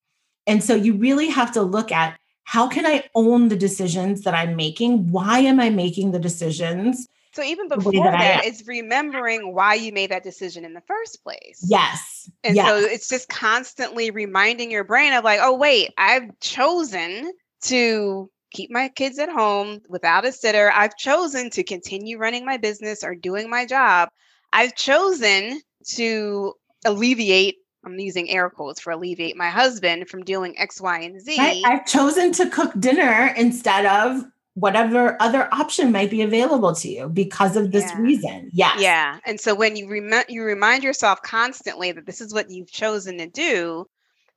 [0.46, 4.34] And so you really have to look at how can I own the decisions that
[4.34, 5.10] I'm making?
[5.10, 7.08] Why am I making the decisions?
[7.36, 11.22] So even before that, that it's remembering why you made that decision in the first
[11.22, 11.62] place.
[11.68, 12.30] Yes.
[12.42, 12.66] And yes.
[12.66, 17.30] so it's just constantly reminding your brain of like, oh wait, I've chosen
[17.64, 20.72] to keep my kids at home without a sitter.
[20.74, 24.08] I've chosen to continue running my business or doing my job.
[24.54, 26.54] I've chosen to
[26.86, 31.36] alleviate, I'm using air quotes for alleviate my husband from doing X, Y, and Z.
[31.36, 31.62] Right?
[31.66, 34.24] I've chosen to cook dinner instead of
[34.56, 38.00] whatever other option might be available to you because of this yeah.
[38.00, 38.50] reason.
[38.54, 38.80] Yes.
[38.80, 39.18] Yeah.
[39.26, 43.18] And so when you rem- you remind yourself constantly that this is what you've chosen
[43.18, 43.86] to do,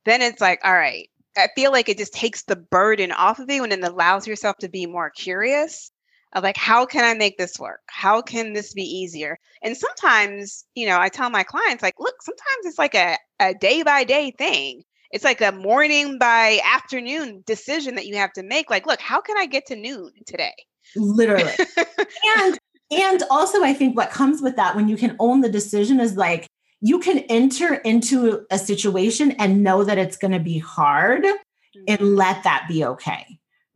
[0.04, 1.08] then it's like, all right,
[1.38, 4.58] I feel like it just takes the burden off of you and it allows yourself
[4.58, 5.90] to be more curious
[6.34, 7.80] of like, how can I make this work?
[7.86, 9.38] How can this be easier?
[9.62, 13.54] And sometimes, you know, I tell my clients, like, look, sometimes it's like a, a
[13.54, 14.82] day by day thing.
[15.10, 18.70] It's like a morning by afternoon decision that you have to make.
[18.70, 20.54] Like, look, how can I get to noon today?
[20.96, 21.52] Literally.
[22.38, 22.58] and
[22.92, 26.16] and also I think what comes with that when you can own the decision is
[26.16, 26.46] like
[26.80, 31.80] you can enter into a situation and know that it's going to be hard mm-hmm.
[31.86, 33.26] and let that be okay.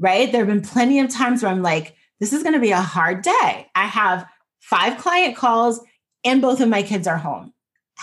[0.01, 0.31] Right.
[0.31, 2.81] There have been plenty of times where I'm like, this is going to be a
[2.81, 3.69] hard day.
[3.75, 4.27] I have
[4.61, 5.81] five client calls
[6.25, 7.54] and both of my kids are home.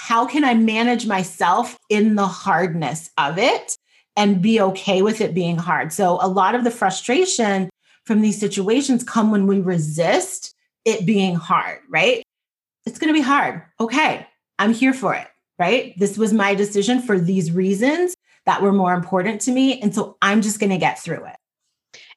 [0.03, 3.77] How can I manage myself in the hardness of it
[4.17, 5.93] and be okay with it being hard?
[5.93, 7.69] So, a lot of the frustration
[8.05, 12.23] from these situations come when we resist it being hard, right?
[12.87, 13.61] It's going to be hard.
[13.79, 14.25] Okay.
[14.57, 15.27] I'm here for it,
[15.59, 15.93] right?
[15.99, 18.15] This was my decision for these reasons
[18.47, 19.79] that were more important to me.
[19.81, 21.35] And so I'm just going to get through it.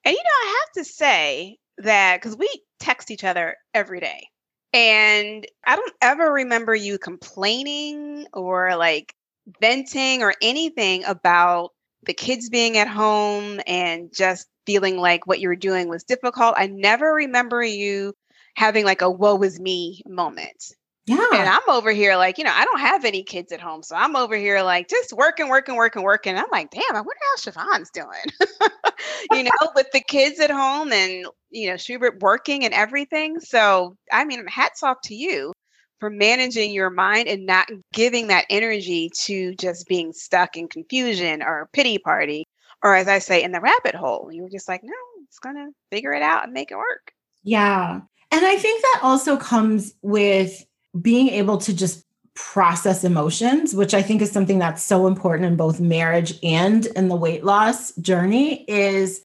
[0.07, 2.49] And, you know, I have to say that because we
[2.80, 4.28] text each other every day.
[4.75, 9.14] And I don't ever remember you complaining or like
[9.61, 11.70] venting or anything about
[12.05, 16.55] the kids being at home and just feeling like what you were doing was difficult.
[16.59, 18.14] I never remember you
[18.57, 20.75] having like a woe is me moment.
[21.07, 21.27] Yeah.
[21.35, 23.83] And I'm over here like, you know, I don't have any kids at home.
[23.83, 26.37] So I'm over here like just working, working, working, working.
[26.37, 28.09] I'm like, damn, I wonder how Chavonne's doing.
[29.33, 33.39] you know, with the kids at home and, you know, Schubert working and everything.
[33.41, 35.53] So, I mean, hats off to you
[36.01, 41.43] for managing your mind and not giving that energy to just being stuck in confusion
[41.43, 42.47] or pity party.
[42.83, 44.31] Or as I say, in the rabbit hole.
[44.33, 44.93] You were just like, no,
[45.29, 47.13] it's going to figure it out and make it work.
[47.43, 48.01] Yeah.
[48.31, 50.65] And I think that also comes with
[51.01, 55.57] being able to just process emotions, which I think is something that's so important in
[55.57, 59.24] both marriage and in the weight loss journey, is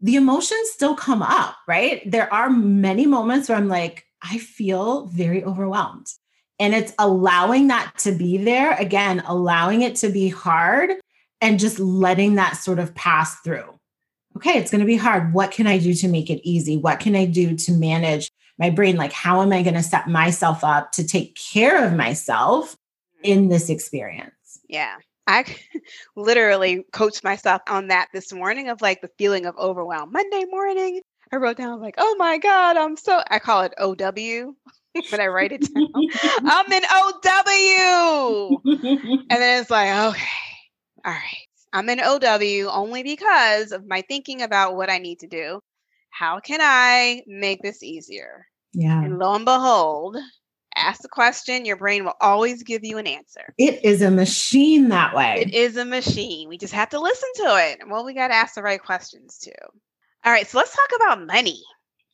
[0.00, 2.08] the emotions still come up, right?
[2.10, 6.06] There are many moments where I'm like, I feel very overwhelmed.
[6.58, 10.90] And it's allowing that to be there, again, allowing it to be hard
[11.40, 13.78] and just letting that sort of pass through.
[14.36, 15.32] Okay, it's going to be hard.
[15.32, 16.76] What can I do to make it easy?
[16.76, 18.30] What can I do to manage
[18.60, 21.94] my brain like how am i going to set myself up to take care of
[21.94, 23.24] myself mm-hmm.
[23.24, 24.96] in this experience yeah
[25.26, 25.44] I
[26.16, 30.10] literally coached myself on that this morning of like the feeling of overwhelm.
[30.10, 31.00] Monday morning,
[31.32, 34.54] I wrote down like, oh my God, I'm so I call it OW
[35.10, 35.88] when I write it down.
[36.50, 38.60] I'm in OW.
[38.64, 40.26] and then it's like, okay,
[41.04, 41.46] all right.
[41.72, 45.60] I'm in OW only because of my thinking about what I need to do.
[46.10, 48.46] How can I make this easier?
[48.72, 49.02] Yeah.
[49.02, 50.16] And lo and behold,
[50.76, 53.54] ask the question, your brain will always give you an answer.
[53.58, 55.38] It is a machine that way.
[55.40, 56.48] It is a machine.
[56.48, 57.80] We just have to listen to it.
[57.88, 59.50] Well, we got to ask the right questions too.
[60.24, 61.62] All right, so let's talk about money.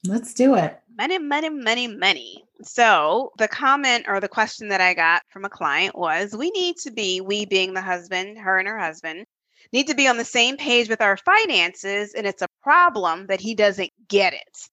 [0.04, 0.78] Let's do it.
[0.96, 2.44] Money, money, money, money.
[2.62, 6.76] So, the comment or the question that I got from a client was we need
[6.84, 9.26] to be, we being the husband, her and her husband,
[9.72, 12.14] need to be on the same page with our finances.
[12.14, 14.68] And it's a problem that he doesn't get it.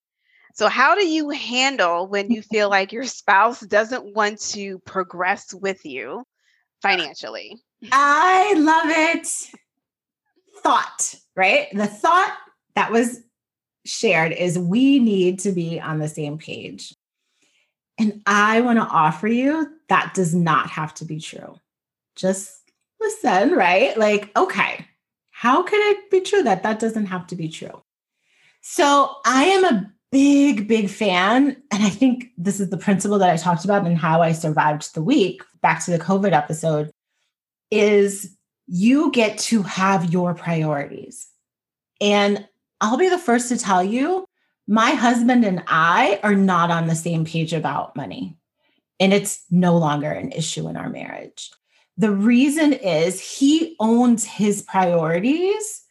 [0.55, 5.51] So, how do you handle when you feel like your spouse doesn't want to progress
[5.51, 6.23] with you
[6.81, 7.59] financially?
[7.91, 9.27] I love it.
[10.61, 11.67] Thought, right?
[11.73, 12.37] The thought
[12.75, 13.21] that was
[13.83, 16.95] shared is we need to be on the same page.
[17.97, 21.55] And I want to offer you that does not have to be true.
[22.15, 22.51] Just
[23.01, 23.97] listen, right?
[23.97, 24.85] Like, okay,
[25.31, 27.81] how can it be true that that doesn't have to be true?
[28.61, 31.57] So I am a big, big fan.
[31.71, 34.93] And I think this is the principle that I talked about and how I survived
[34.93, 36.91] the week, back to the COVID episode,
[37.71, 38.37] is
[38.67, 41.27] you get to have your priorities.
[41.99, 42.47] And
[42.79, 44.25] I'll be the first to tell you,
[44.67, 48.37] my husband and I are not on the same page about money.
[48.99, 51.49] And it's no longer an issue in our marriage.
[51.97, 55.81] The reason is he owns his priorities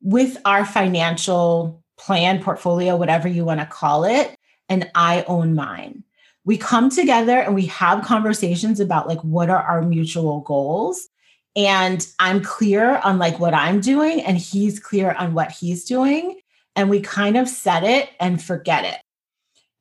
[0.00, 4.36] with our financial plan, portfolio, whatever you want to call it,
[4.68, 6.04] and I own mine.
[6.44, 11.08] We come together and we have conversations about like what are our mutual goals.
[11.54, 16.40] And I'm clear on like what I'm doing, and he's clear on what he's doing.
[16.74, 19.00] And we kind of set it and forget it.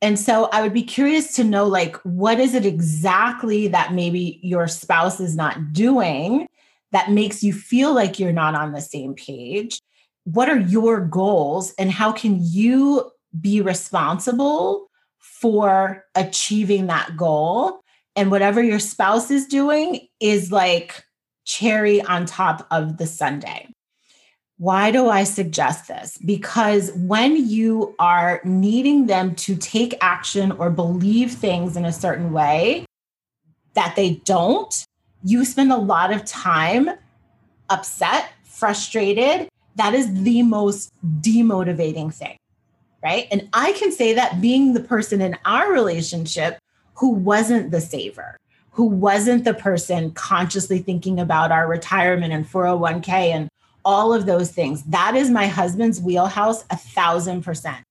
[0.02, 4.40] And so I would be curious to know like what is it exactly that maybe
[4.44, 6.48] your spouse is not doing
[6.92, 9.80] that makes you feel like you're not on the same page?
[10.24, 13.10] What are your goals and how can you
[13.40, 17.80] be responsible for achieving that goal
[18.16, 21.04] and whatever your spouse is doing is like
[21.46, 23.66] cherry on top of the sundae
[24.62, 26.20] why do I suggest this?
[26.24, 32.32] Because when you are needing them to take action or believe things in a certain
[32.32, 32.86] way
[33.74, 34.86] that they don't,
[35.24, 36.92] you spend a lot of time
[37.72, 40.92] upset, frustrated, that is the most
[41.22, 42.38] demotivating thing,
[43.04, 43.28] right?
[43.32, 46.60] And I can say that being the person in our relationship
[46.96, 48.38] who wasn't the saver,
[48.72, 53.50] who wasn't the person consciously thinking about our retirement and 401k and
[53.84, 54.84] all of those things.
[54.84, 57.84] That is my husband's wheelhouse, a thousand percent.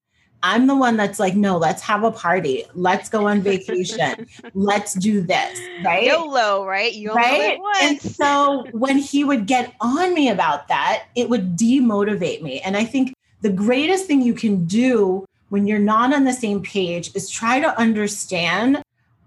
[0.42, 2.64] I'm the one that's like, no, let's have a party.
[2.74, 4.26] Let's go on vacation.
[4.54, 5.60] let's do this.
[5.84, 6.04] Right.
[6.04, 6.92] YOLO, right?
[6.92, 7.58] You right.
[7.82, 12.60] And so when he would get on me about that, it would demotivate me.
[12.60, 16.62] And I think the greatest thing you can do when you're not on the same
[16.62, 18.82] page is try to understand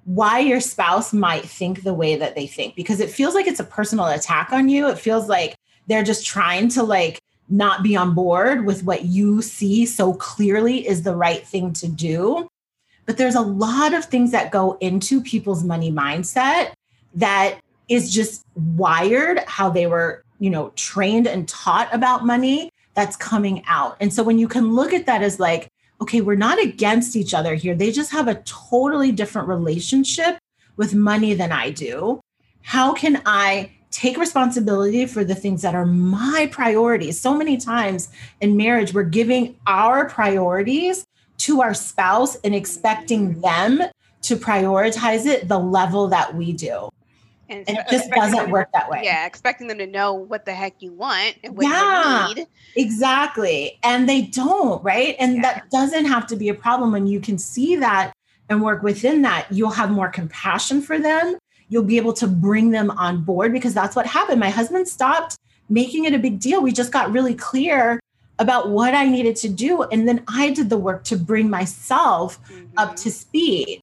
[0.06, 3.60] why your spouse might think the way that they think because it feels like it's
[3.60, 4.88] a personal attack on you.
[4.90, 5.56] It feels like
[5.88, 7.20] they're just trying to like
[7.54, 11.88] not be on board with what you see so clearly is the right thing to
[11.88, 12.50] do.
[13.06, 16.72] But there's a lot of things that go into people's money mindset
[17.14, 23.16] that is just wired how they were, you know, trained and taught about money that's
[23.16, 23.98] coming out.
[24.00, 25.70] And so when you can look at that as like,
[26.02, 27.76] okay, we're not against each other here.
[27.76, 30.40] They just have a totally different relationship
[30.76, 32.20] with money than I do.
[32.62, 37.20] How can I take responsibility for the things that are my priorities.
[37.20, 38.10] So many times
[38.42, 41.06] in marriage, we're giving our priorities
[41.38, 43.84] to our spouse and expecting them
[44.24, 46.90] to prioritize it the level that we do.
[47.50, 49.02] And, and it just doesn't work that way.
[49.04, 52.48] Yeah, expecting them to know what the heck you want and what yeah, you need.
[52.76, 53.78] Exactly.
[53.84, 55.16] And they don't, right?
[55.20, 55.42] And yeah.
[55.42, 58.14] that doesn't have to be a problem when you can see that
[58.50, 59.46] and work within that.
[59.52, 61.38] You'll have more compassion for them
[61.70, 64.40] you'll be able to bring them on board because that's what happened.
[64.40, 65.38] My husband stopped
[65.70, 66.62] making it a big deal.
[66.62, 68.00] We just got really clear
[68.40, 69.84] about what I needed to do.
[69.84, 72.66] And then I did the work to bring myself mm-hmm.
[72.78, 73.82] up to speed.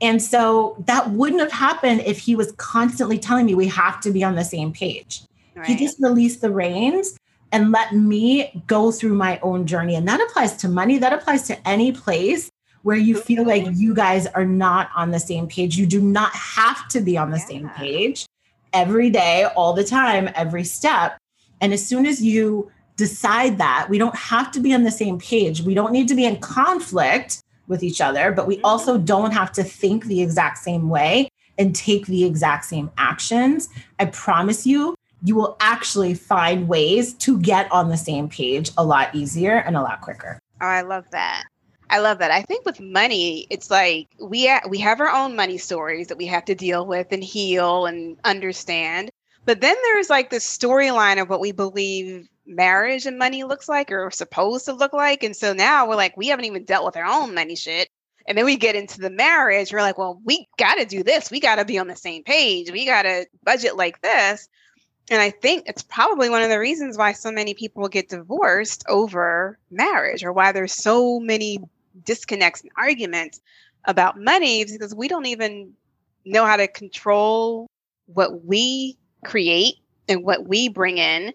[0.00, 4.10] And so that wouldn't have happened if he was constantly telling me we have to
[4.10, 5.22] be on the same page.
[5.54, 5.66] Right.
[5.66, 7.18] He just released the reins
[7.52, 9.96] and let me go through my own journey.
[9.96, 12.50] And that applies to money, that applies to any place
[12.82, 15.76] where you feel like you guys are not on the same page.
[15.76, 17.46] You do not have to be on the yeah.
[17.46, 18.26] same page.
[18.72, 21.18] every day, all the time, every step.
[21.60, 25.18] And as soon as you decide that, we don't have to be on the same
[25.18, 25.62] page.
[25.62, 28.64] We don't need to be in conflict with each other, but we mm-hmm.
[28.64, 33.68] also don't have to think the exact same way and take the exact same actions.
[33.98, 38.84] I promise you, you will actually find ways to get on the same page a
[38.84, 40.38] lot easier and a lot quicker.
[40.60, 41.44] Oh, I love that.
[41.90, 42.30] I love that.
[42.30, 46.26] I think with money, it's like we we have our own money stories that we
[46.26, 49.10] have to deal with and heal and understand.
[49.44, 53.90] But then there's like this storyline of what we believe marriage and money looks like
[53.90, 55.24] or supposed to look like.
[55.24, 57.88] And so now we're like, we haven't even dealt with our own money shit.
[58.26, 61.30] And then we get into the marriage, we're like, well, we got to do this.
[61.30, 62.70] We got to be on the same page.
[62.70, 64.48] We got to budget like this.
[65.10, 68.84] And I think it's probably one of the reasons why so many people get divorced
[68.88, 71.58] over marriage or why there's so many
[72.04, 73.40] disconnects and arguments
[73.84, 75.72] about money because we don't even
[76.24, 77.66] know how to control
[78.06, 79.76] what we create
[80.08, 81.32] and what we bring in.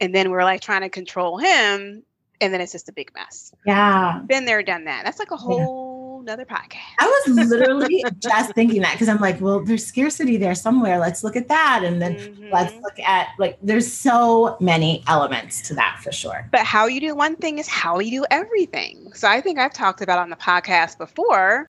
[0.00, 2.02] And then we're like trying to control him.
[2.40, 3.52] And then it's just a big mess.
[3.66, 4.20] Yeah.
[4.26, 5.04] Been there, done that.
[5.04, 5.87] That's like a whole
[6.20, 6.94] another podcast.
[6.98, 10.98] I was literally just thinking that because I'm like, well, there's scarcity there somewhere.
[10.98, 11.82] Let's look at that.
[11.84, 12.52] And then mm-hmm.
[12.52, 16.48] let's look at like there's so many elements to that for sure.
[16.50, 19.12] But how you do one thing is how you do everything.
[19.14, 21.66] So I think I've talked about on the podcast before.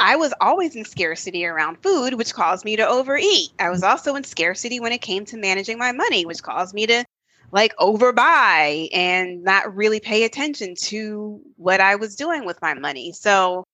[0.00, 3.50] I was always in scarcity around food, which caused me to overeat.
[3.58, 6.86] I was also in scarcity when it came to managing my money, which caused me
[6.86, 7.04] to
[7.50, 13.12] like overbuy and not really pay attention to what I was doing with my money.
[13.12, 13.64] So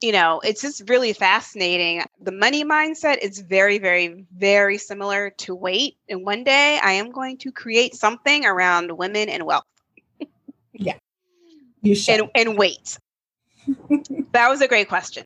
[0.00, 2.04] you know, it's just really fascinating.
[2.20, 5.96] The money mindset is very, very, very similar to weight.
[6.08, 9.64] And one day I am going to create something around women and wealth.
[10.72, 10.98] yeah.
[11.82, 12.20] You should.
[12.20, 12.98] And, and weight.
[14.32, 15.24] that was a great question.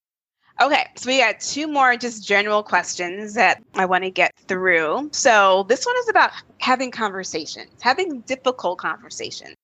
[0.60, 5.08] Okay, so we got two more just general questions that I want to get through.
[5.10, 9.54] So this one is about having conversations, having difficult conversations.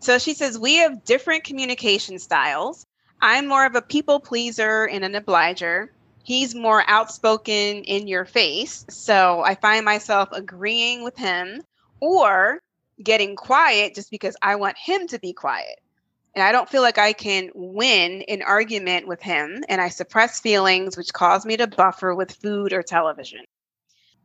[0.00, 2.84] So she says, We have different communication styles.
[3.22, 5.92] I'm more of a people pleaser and an obliger.
[6.22, 8.84] He's more outspoken in your face.
[8.88, 11.62] So I find myself agreeing with him
[12.00, 12.60] or
[13.02, 15.80] getting quiet just because I want him to be quiet.
[16.34, 19.64] And I don't feel like I can win an argument with him.
[19.68, 23.40] And I suppress feelings, which cause me to buffer with food or television.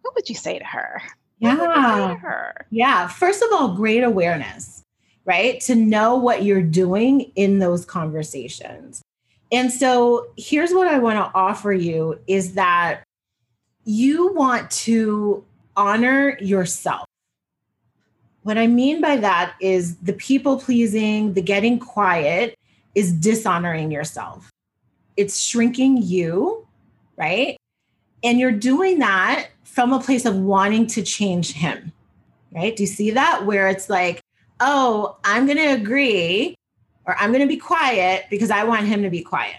[0.01, 1.01] What would you say to her?
[1.39, 1.55] Yeah.
[1.55, 2.67] To her?
[2.69, 3.07] Yeah.
[3.07, 4.84] First of all, great awareness
[5.25, 5.59] right?
[5.61, 9.01] To know what you're doing in those conversations.
[9.51, 13.03] And so here's what I want to offer you is that
[13.83, 15.43] you want to
[15.75, 17.05] honor yourself.
[18.43, 22.57] What I mean by that is the people pleasing, the getting quiet
[22.93, 24.49] is dishonoring yourself.
[25.17, 26.67] It's shrinking you,
[27.17, 27.57] right?
[28.23, 31.91] And you're doing that from a place of wanting to change him,
[32.51, 32.75] right?
[32.75, 33.45] Do you see that?
[33.45, 34.21] Where it's like,
[34.65, 36.55] oh, I'm going to agree
[37.05, 39.57] or I'm going to be quiet because I want him to be quiet.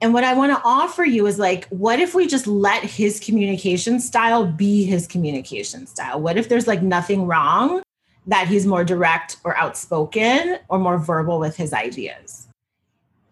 [0.00, 3.18] And what I want to offer you is like, what if we just let his
[3.18, 6.20] communication style be his communication style?
[6.20, 7.82] What if there's like nothing wrong
[8.26, 12.46] that he's more direct or outspoken or more verbal with his ideas?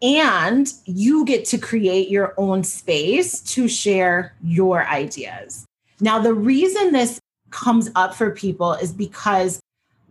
[0.02, 5.66] And you get to create your own space to share your ideas.
[6.00, 7.20] Now, the reason this
[7.50, 9.60] comes up for people is because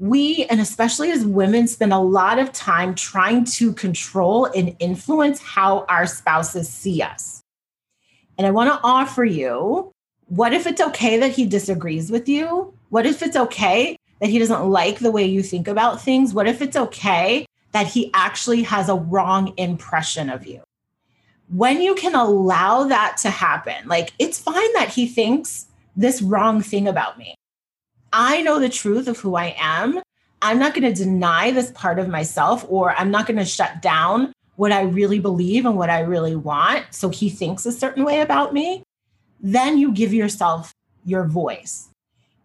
[0.04, 5.42] we, and especially as women, spend a lot of time trying to control and influence
[5.42, 7.42] how our spouses see us.
[8.38, 9.94] And I want to offer you
[10.26, 12.74] what if it's okay that he disagrees with you?
[12.90, 16.34] What if it's okay that he doesn't like the way you think about things?
[16.34, 20.64] What if it's okay that he actually has a wrong impression of you?
[21.48, 26.62] When you can allow that to happen, like it's fine that he thinks this wrong
[26.62, 27.36] thing about me.
[28.14, 30.00] I know the truth of who I am.
[30.44, 33.82] I'm not going to deny this part of myself, or I'm not going to shut
[33.82, 36.86] down what I really believe and what I really want.
[36.92, 38.84] So he thinks a certain way about me.
[39.42, 41.90] Then you give yourself your voice.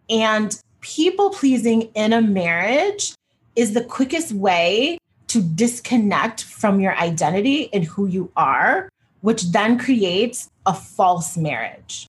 [0.09, 3.13] And people pleasing in a marriage
[3.55, 4.97] is the quickest way
[5.27, 8.89] to disconnect from your identity and who you are,
[9.21, 12.08] which then creates a false marriage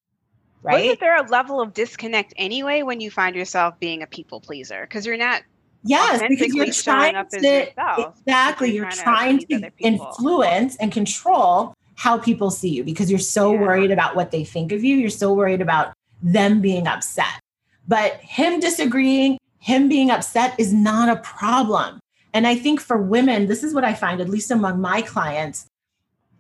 [0.62, 0.82] right?
[0.82, 4.82] Wasn't there a level of disconnect anyway when you find yourself being a people pleaser?
[4.82, 5.42] Because you're not
[5.82, 8.68] Yes, because you're trying to exactly.
[8.70, 13.18] You're, you're trying, trying to, to influence and control how people see you because you're
[13.18, 13.61] so yeah.
[13.61, 14.96] worried about what they think of you.
[14.96, 17.40] You're so worried about them being upset.
[17.88, 21.98] But him disagreeing, him being upset is not a problem.
[22.32, 25.66] And I think for women, this is what I find, at least among my clients,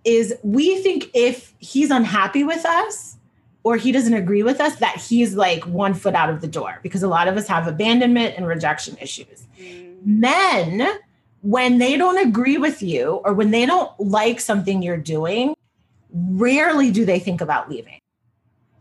[0.04, 3.16] is we think if he's unhappy with us,
[3.62, 6.78] or he doesn't agree with us, that he's like one foot out of the door
[6.82, 9.46] because a lot of us have abandonment and rejection issues.
[9.58, 10.06] Mm.
[10.06, 10.88] Men,
[11.42, 15.54] when they don't agree with you or when they don't like something you're doing,
[16.12, 17.98] rarely do they think about leaving.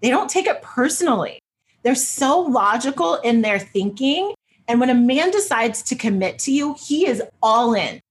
[0.01, 1.39] They don't take it personally.
[1.84, 4.34] They're so logical in their thinking.
[4.67, 8.01] And when a man decides to commit to you, he is all in.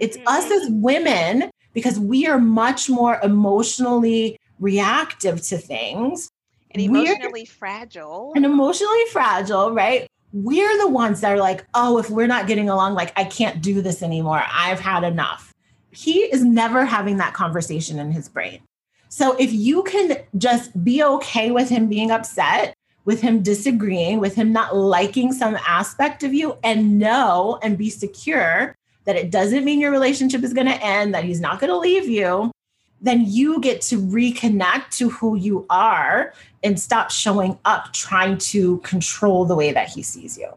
[0.00, 0.52] It's us mm-hmm.
[0.52, 6.30] as women because we are much more emotionally reactive to things
[6.70, 8.32] and emotionally we're, fragile.
[8.34, 10.06] And emotionally fragile, right?
[10.32, 13.62] We're the ones that are like, oh, if we're not getting along, like, I can't
[13.62, 14.42] do this anymore.
[14.52, 15.54] I've had enough.
[15.90, 18.60] He is never having that conversation in his brain.
[19.08, 22.74] So if you can just be okay with him being upset,
[23.06, 27.88] with him disagreeing, with him not liking some aspect of you, and know and be
[27.88, 31.70] secure that it doesn't mean your relationship is going to end, that he's not going
[31.70, 32.50] to leave you,
[33.00, 36.32] then you get to reconnect to who you are
[36.62, 40.52] and stop showing up trying to control the way that he sees you.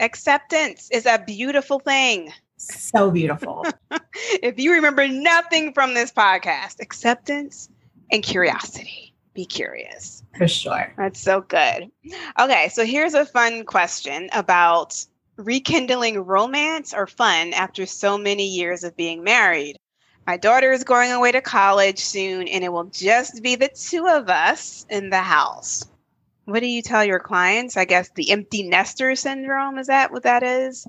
[0.00, 2.32] Acceptance is a beautiful thing.
[2.56, 3.64] So beautiful.
[4.42, 7.68] if you remember nothing from this podcast, acceptance
[8.10, 9.14] and curiosity.
[9.34, 10.22] Be curious.
[10.36, 10.92] For sure.
[10.96, 11.90] That's so good.
[12.38, 15.04] Okay, so here's a fun question about
[15.36, 19.76] rekindling romance or fun after so many years of being married.
[20.26, 24.06] My daughter is going away to college soon, and it will just be the two
[24.06, 25.84] of us in the house.
[26.46, 27.76] What do you tell your clients?
[27.76, 30.86] I guess the empty nester syndrome is that what that is?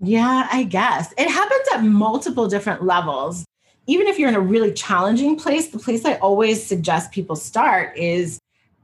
[0.00, 1.12] Yeah, I guess.
[1.18, 3.44] It happens at multiple different levels.
[3.86, 7.96] Even if you're in a really challenging place, the place I always suggest people start
[7.96, 8.38] is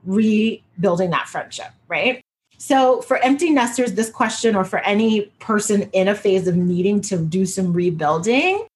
[0.05, 2.23] rebuilding that friendship, right?
[2.59, 7.01] So, for empty nesters, this question, or for any person in a phase of needing
[7.03, 8.67] to do some rebuilding,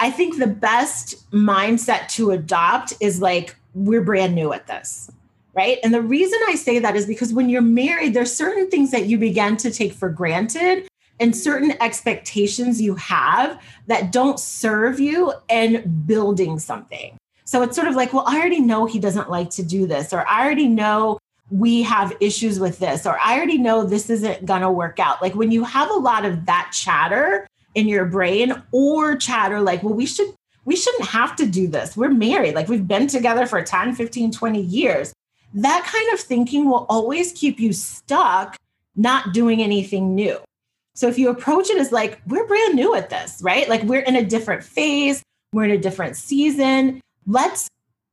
[0.00, 5.10] I think the best mindset to adopt is like, we're brand new at this,
[5.54, 5.78] right?
[5.82, 9.06] And the reason I say that is because when you're married, there's certain things that
[9.06, 10.86] you begin to take for granted
[11.20, 17.16] and certain expectations you have that don't serve you in building something.
[17.44, 20.12] So it's sort of like, well, I already know he doesn't like to do this,
[20.12, 21.18] or I already know
[21.50, 25.20] we have issues with this, or I already know this isn't going to work out.
[25.22, 29.82] Like when you have a lot of that chatter in your brain, or chatter like,
[29.82, 30.32] well, we should.
[30.66, 31.94] We shouldn't have to do this.
[31.94, 32.54] We're married.
[32.54, 35.12] Like we've been together for 10, 15, 20 years.
[35.52, 38.56] That kind of thinking will always keep you stuck
[38.96, 40.38] not doing anything new.
[40.94, 43.68] So if you approach it as like, we're brand new at this, right?
[43.68, 45.22] Like we're in a different phase,
[45.52, 47.02] we're in a different season.
[47.26, 47.68] Let's,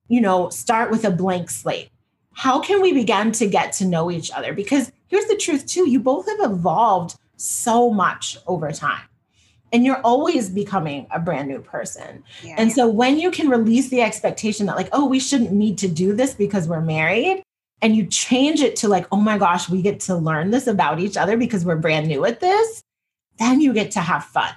[0.10, 1.90] you know, start with a blank slate
[2.34, 4.54] how can we begin to get to know each other?
[4.54, 9.02] Because here's the truth, too you both have evolved so much over time.
[9.74, 12.24] And you're always becoming a brand new person.
[12.44, 12.56] Yeah.
[12.58, 15.88] And so when you can release the expectation that, like, oh, we shouldn't need to
[15.88, 17.42] do this because we're married,
[17.82, 21.00] and you change it to, like, oh my gosh, we get to learn this about
[21.00, 22.84] each other because we're brand new at this,
[23.40, 24.54] then you get to have fun.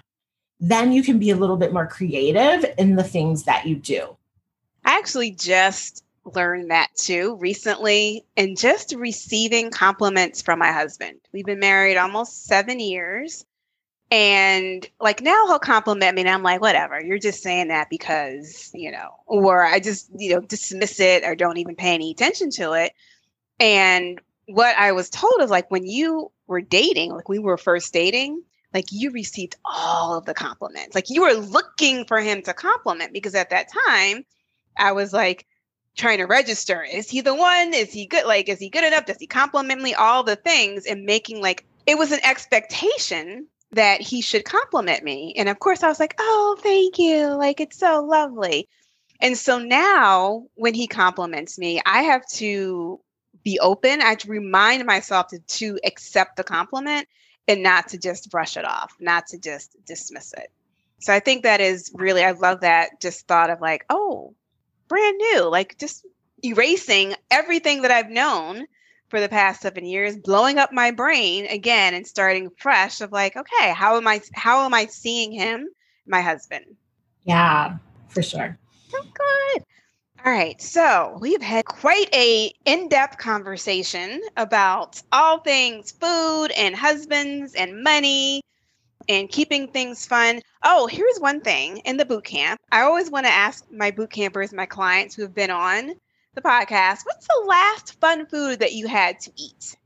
[0.61, 4.17] Then you can be a little bit more creative in the things that you do.
[4.85, 11.21] I actually just learned that too recently and just receiving compliments from my husband.
[11.33, 13.45] We've been married almost seven years.
[14.15, 18.71] And like now he'll compliment me and I'm like, whatever, you're just saying that because,
[18.73, 22.51] you know, or I just, you know, dismiss it or don't even pay any attention
[22.53, 22.93] to it.
[23.59, 27.93] And what I was told is like when you were dating, like we were first
[27.93, 28.41] dating,
[28.73, 30.95] like you received all of the compliments.
[30.95, 34.25] Like you were looking for him to compliment because at that time
[34.77, 35.45] I was like,
[35.97, 36.85] trying to register.
[36.85, 37.75] Is he the one?
[37.75, 38.27] Is he good?
[38.27, 39.07] Like, is he good enough?
[39.07, 39.93] Does he compliment me?
[39.95, 45.35] All the things and making like it was an expectation that he should compliment me.
[45.37, 47.29] And of course, I was like, oh, thank you.
[47.29, 48.69] Like, it's so lovely.
[49.21, 53.01] And so now when he compliments me, I have to
[53.43, 54.01] be open.
[54.01, 57.09] I have to remind myself to, to accept the compliment
[57.47, 60.51] and not to just brush it off, not to just dismiss it.
[61.01, 64.35] So I think that is really, I love that just thought of like, oh,
[64.89, 66.07] brand new, like just
[66.43, 68.67] erasing everything that I've known
[69.15, 73.37] for the past seven years, blowing up my brain again and starting fresh of like,
[73.37, 75.69] okay, how am I how am I seeing him,
[76.05, 76.65] my husband?
[77.23, 77.77] Yeah,
[78.09, 78.59] for sure.
[78.89, 79.63] So good.
[80.25, 87.55] All right, so we've had quite a in-depth conversation about all things food and husbands
[87.55, 88.41] and money
[89.09, 90.41] and keeping things fun.
[90.65, 92.59] Oh, here's one thing in the boot camp.
[92.73, 95.95] I always want to ask my boot campers, my clients who have been on
[96.35, 99.77] the podcast, what's the last fun food that you had to eat?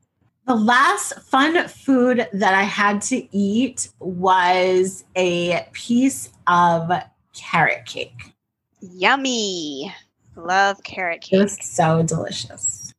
[0.46, 6.90] The last fun food that I had to eat was a piece of
[7.34, 8.32] carrot cake.
[8.80, 9.94] Yummy.
[10.36, 11.40] Love carrot cake.
[11.40, 12.94] It was so delicious.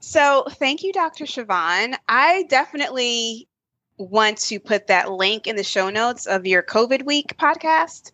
[0.00, 1.24] So, thank you, Dr.
[1.24, 1.94] Chavonne.
[2.08, 3.48] I definitely
[3.96, 8.12] want to put that link in the show notes of your COVID week podcast.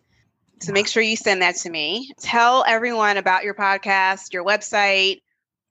[0.61, 2.11] So, make sure you send that to me.
[2.19, 5.21] Tell everyone about your podcast, your website,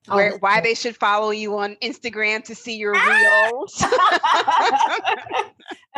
[0.09, 3.49] oh, where, why they should follow you on Instagram to see your ah!
[3.51, 3.83] reels.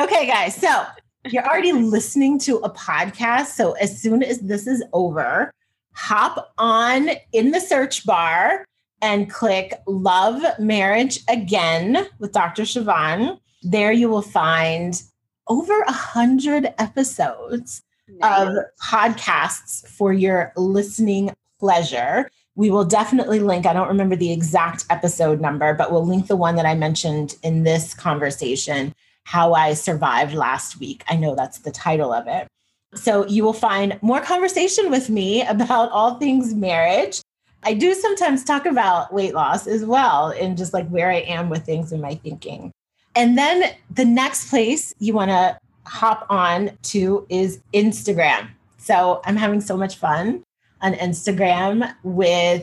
[0.00, 0.54] okay, guys.
[0.54, 0.86] So,
[1.26, 3.46] you're already listening to a podcast.
[3.46, 5.50] So, as soon as this is over,
[5.94, 8.64] hop on in the search bar
[9.02, 12.62] and click Love Marriage Again with Dr.
[12.62, 13.38] Chavonne.
[13.62, 15.02] There you will find
[15.48, 18.48] over a hundred episodes nice.
[18.48, 22.30] of podcasts for your listening pleasure.
[22.56, 26.36] We will definitely link, I don't remember the exact episode number, but we'll link the
[26.36, 28.94] one that I mentioned in this conversation,
[29.24, 31.02] How I Survived Last Week.
[31.08, 32.46] I know that's the title of it.
[32.94, 37.20] So you will find more conversation with me about all things marriage.
[37.64, 41.48] I do sometimes talk about weight loss as well and just like where I am
[41.48, 42.70] with things in my thinking.
[43.16, 48.48] And then the next place you want to hop on to is Instagram.
[48.78, 50.42] So I'm having so much fun
[50.80, 52.62] on Instagram with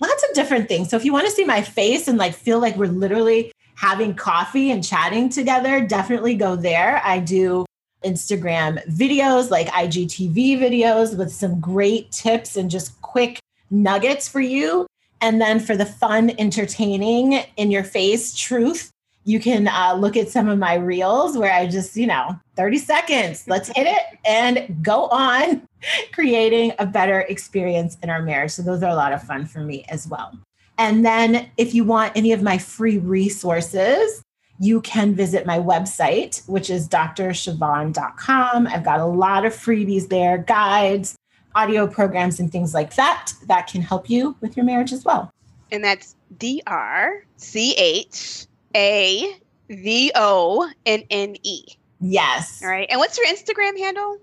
[0.00, 0.90] lots of different things.
[0.90, 4.14] So if you want to see my face and like feel like we're literally having
[4.14, 7.00] coffee and chatting together, definitely go there.
[7.04, 7.64] I do
[8.04, 13.38] Instagram videos, like IGTV videos with some great tips and just quick
[13.70, 14.86] nuggets for you.
[15.20, 18.90] And then for the fun, entertaining, in your face truth,
[19.24, 22.78] you can uh, look at some of my reels where I just, you know, 30
[22.78, 25.66] seconds, let's hit it and go on
[26.12, 28.52] creating a better experience in our marriage.
[28.52, 30.32] So those are a lot of fun for me as well.
[30.78, 34.22] And then if you want any of my free resources,
[34.58, 38.66] you can visit my website, which is drchavonne.com.
[38.66, 41.16] I've got a lot of freebies there, guides,
[41.54, 45.30] audio programs, and things like that that can help you with your marriage as well.
[45.72, 48.46] And that's D R C H
[48.76, 49.36] A
[49.68, 51.64] V O N N E.
[52.00, 52.62] Yes.
[52.62, 52.88] All right.
[52.90, 54.18] And what's your Instagram handle?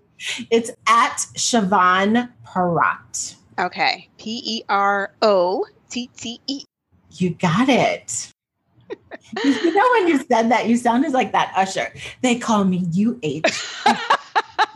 [0.50, 3.36] It's at Chavonne Perotte.
[3.60, 4.10] Okay.
[4.18, 6.64] P E R O T T E.
[7.12, 8.32] You got it
[9.43, 11.93] you know when you said that, you sounded like that usher.
[12.22, 13.41] They call me UH.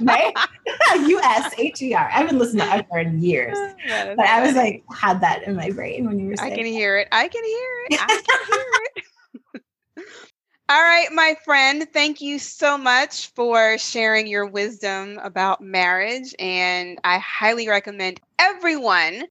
[0.01, 0.34] right?
[1.07, 2.07] U S H E R.
[2.07, 3.57] I haven't listened to Usher in years.
[3.88, 4.19] But.
[4.19, 6.97] I was like, had that in my brain when you were saying I can hear
[6.97, 7.07] it.
[7.11, 7.99] I can hear it.
[8.01, 8.65] I can hear
[8.95, 9.03] it.
[10.72, 16.34] All right, my friend, thank you so much for sharing your wisdom about marriage.
[16.39, 19.24] And I highly recommend everyone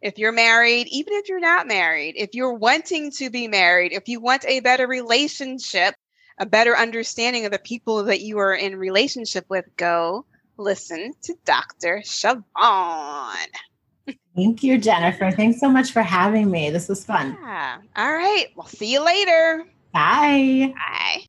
[0.00, 4.08] if you're married, even if you're not married, if you're wanting to be married, if
[4.08, 5.94] you want a better relationship,
[6.38, 10.24] a better understanding of the people that you are in relationship with, go
[10.56, 12.00] listen to Dr.
[12.06, 12.42] Chavonne.
[14.34, 15.30] Thank you, Jennifer.
[15.30, 16.70] Thanks so much for having me.
[16.70, 17.36] This was fun.
[17.42, 17.80] Yeah.
[17.96, 18.46] All right.
[18.56, 19.66] We'll see you later.
[19.92, 20.74] Bye.
[20.74, 21.26] Bye.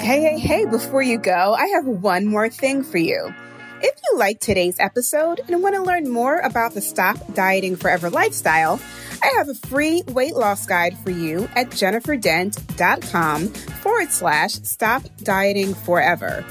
[0.00, 3.34] Hey, hey, hey, before you go, I have one more thing for you.
[3.80, 8.10] If you like today's episode and want to learn more about the Stop Dieting Forever
[8.10, 8.80] lifestyle,
[9.22, 15.72] I have a free weight loss guide for you at jenniferdent.com forward slash stop dieting
[15.74, 16.44] forever.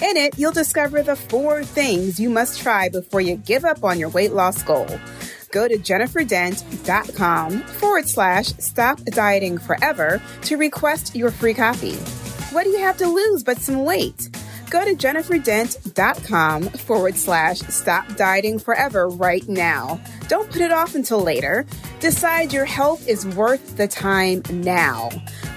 [0.00, 3.98] In it, you'll discover the four things you must try before you give up on
[3.98, 4.88] your weight loss goal.
[5.50, 11.94] Go to jenniferdent.com forward slash stop dieting forever to request your free copy.
[12.52, 14.30] What do you have to lose but some weight?
[14.70, 20.00] Go to jenniferdent.com forward slash stop dieting forever right now.
[20.28, 21.66] Don't put it off until later.
[21.98, 25.10] Decide your health is worth the time now.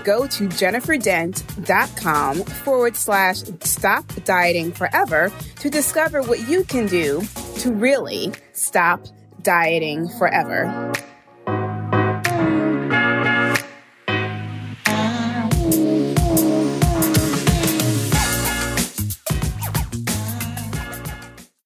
[0.03, 7.21] Go to jenniferdent.com forward slash stop dieting forever to discover what you can do
[7.59, 9.05] to really stop
[9.43, 10.93] dieting forever.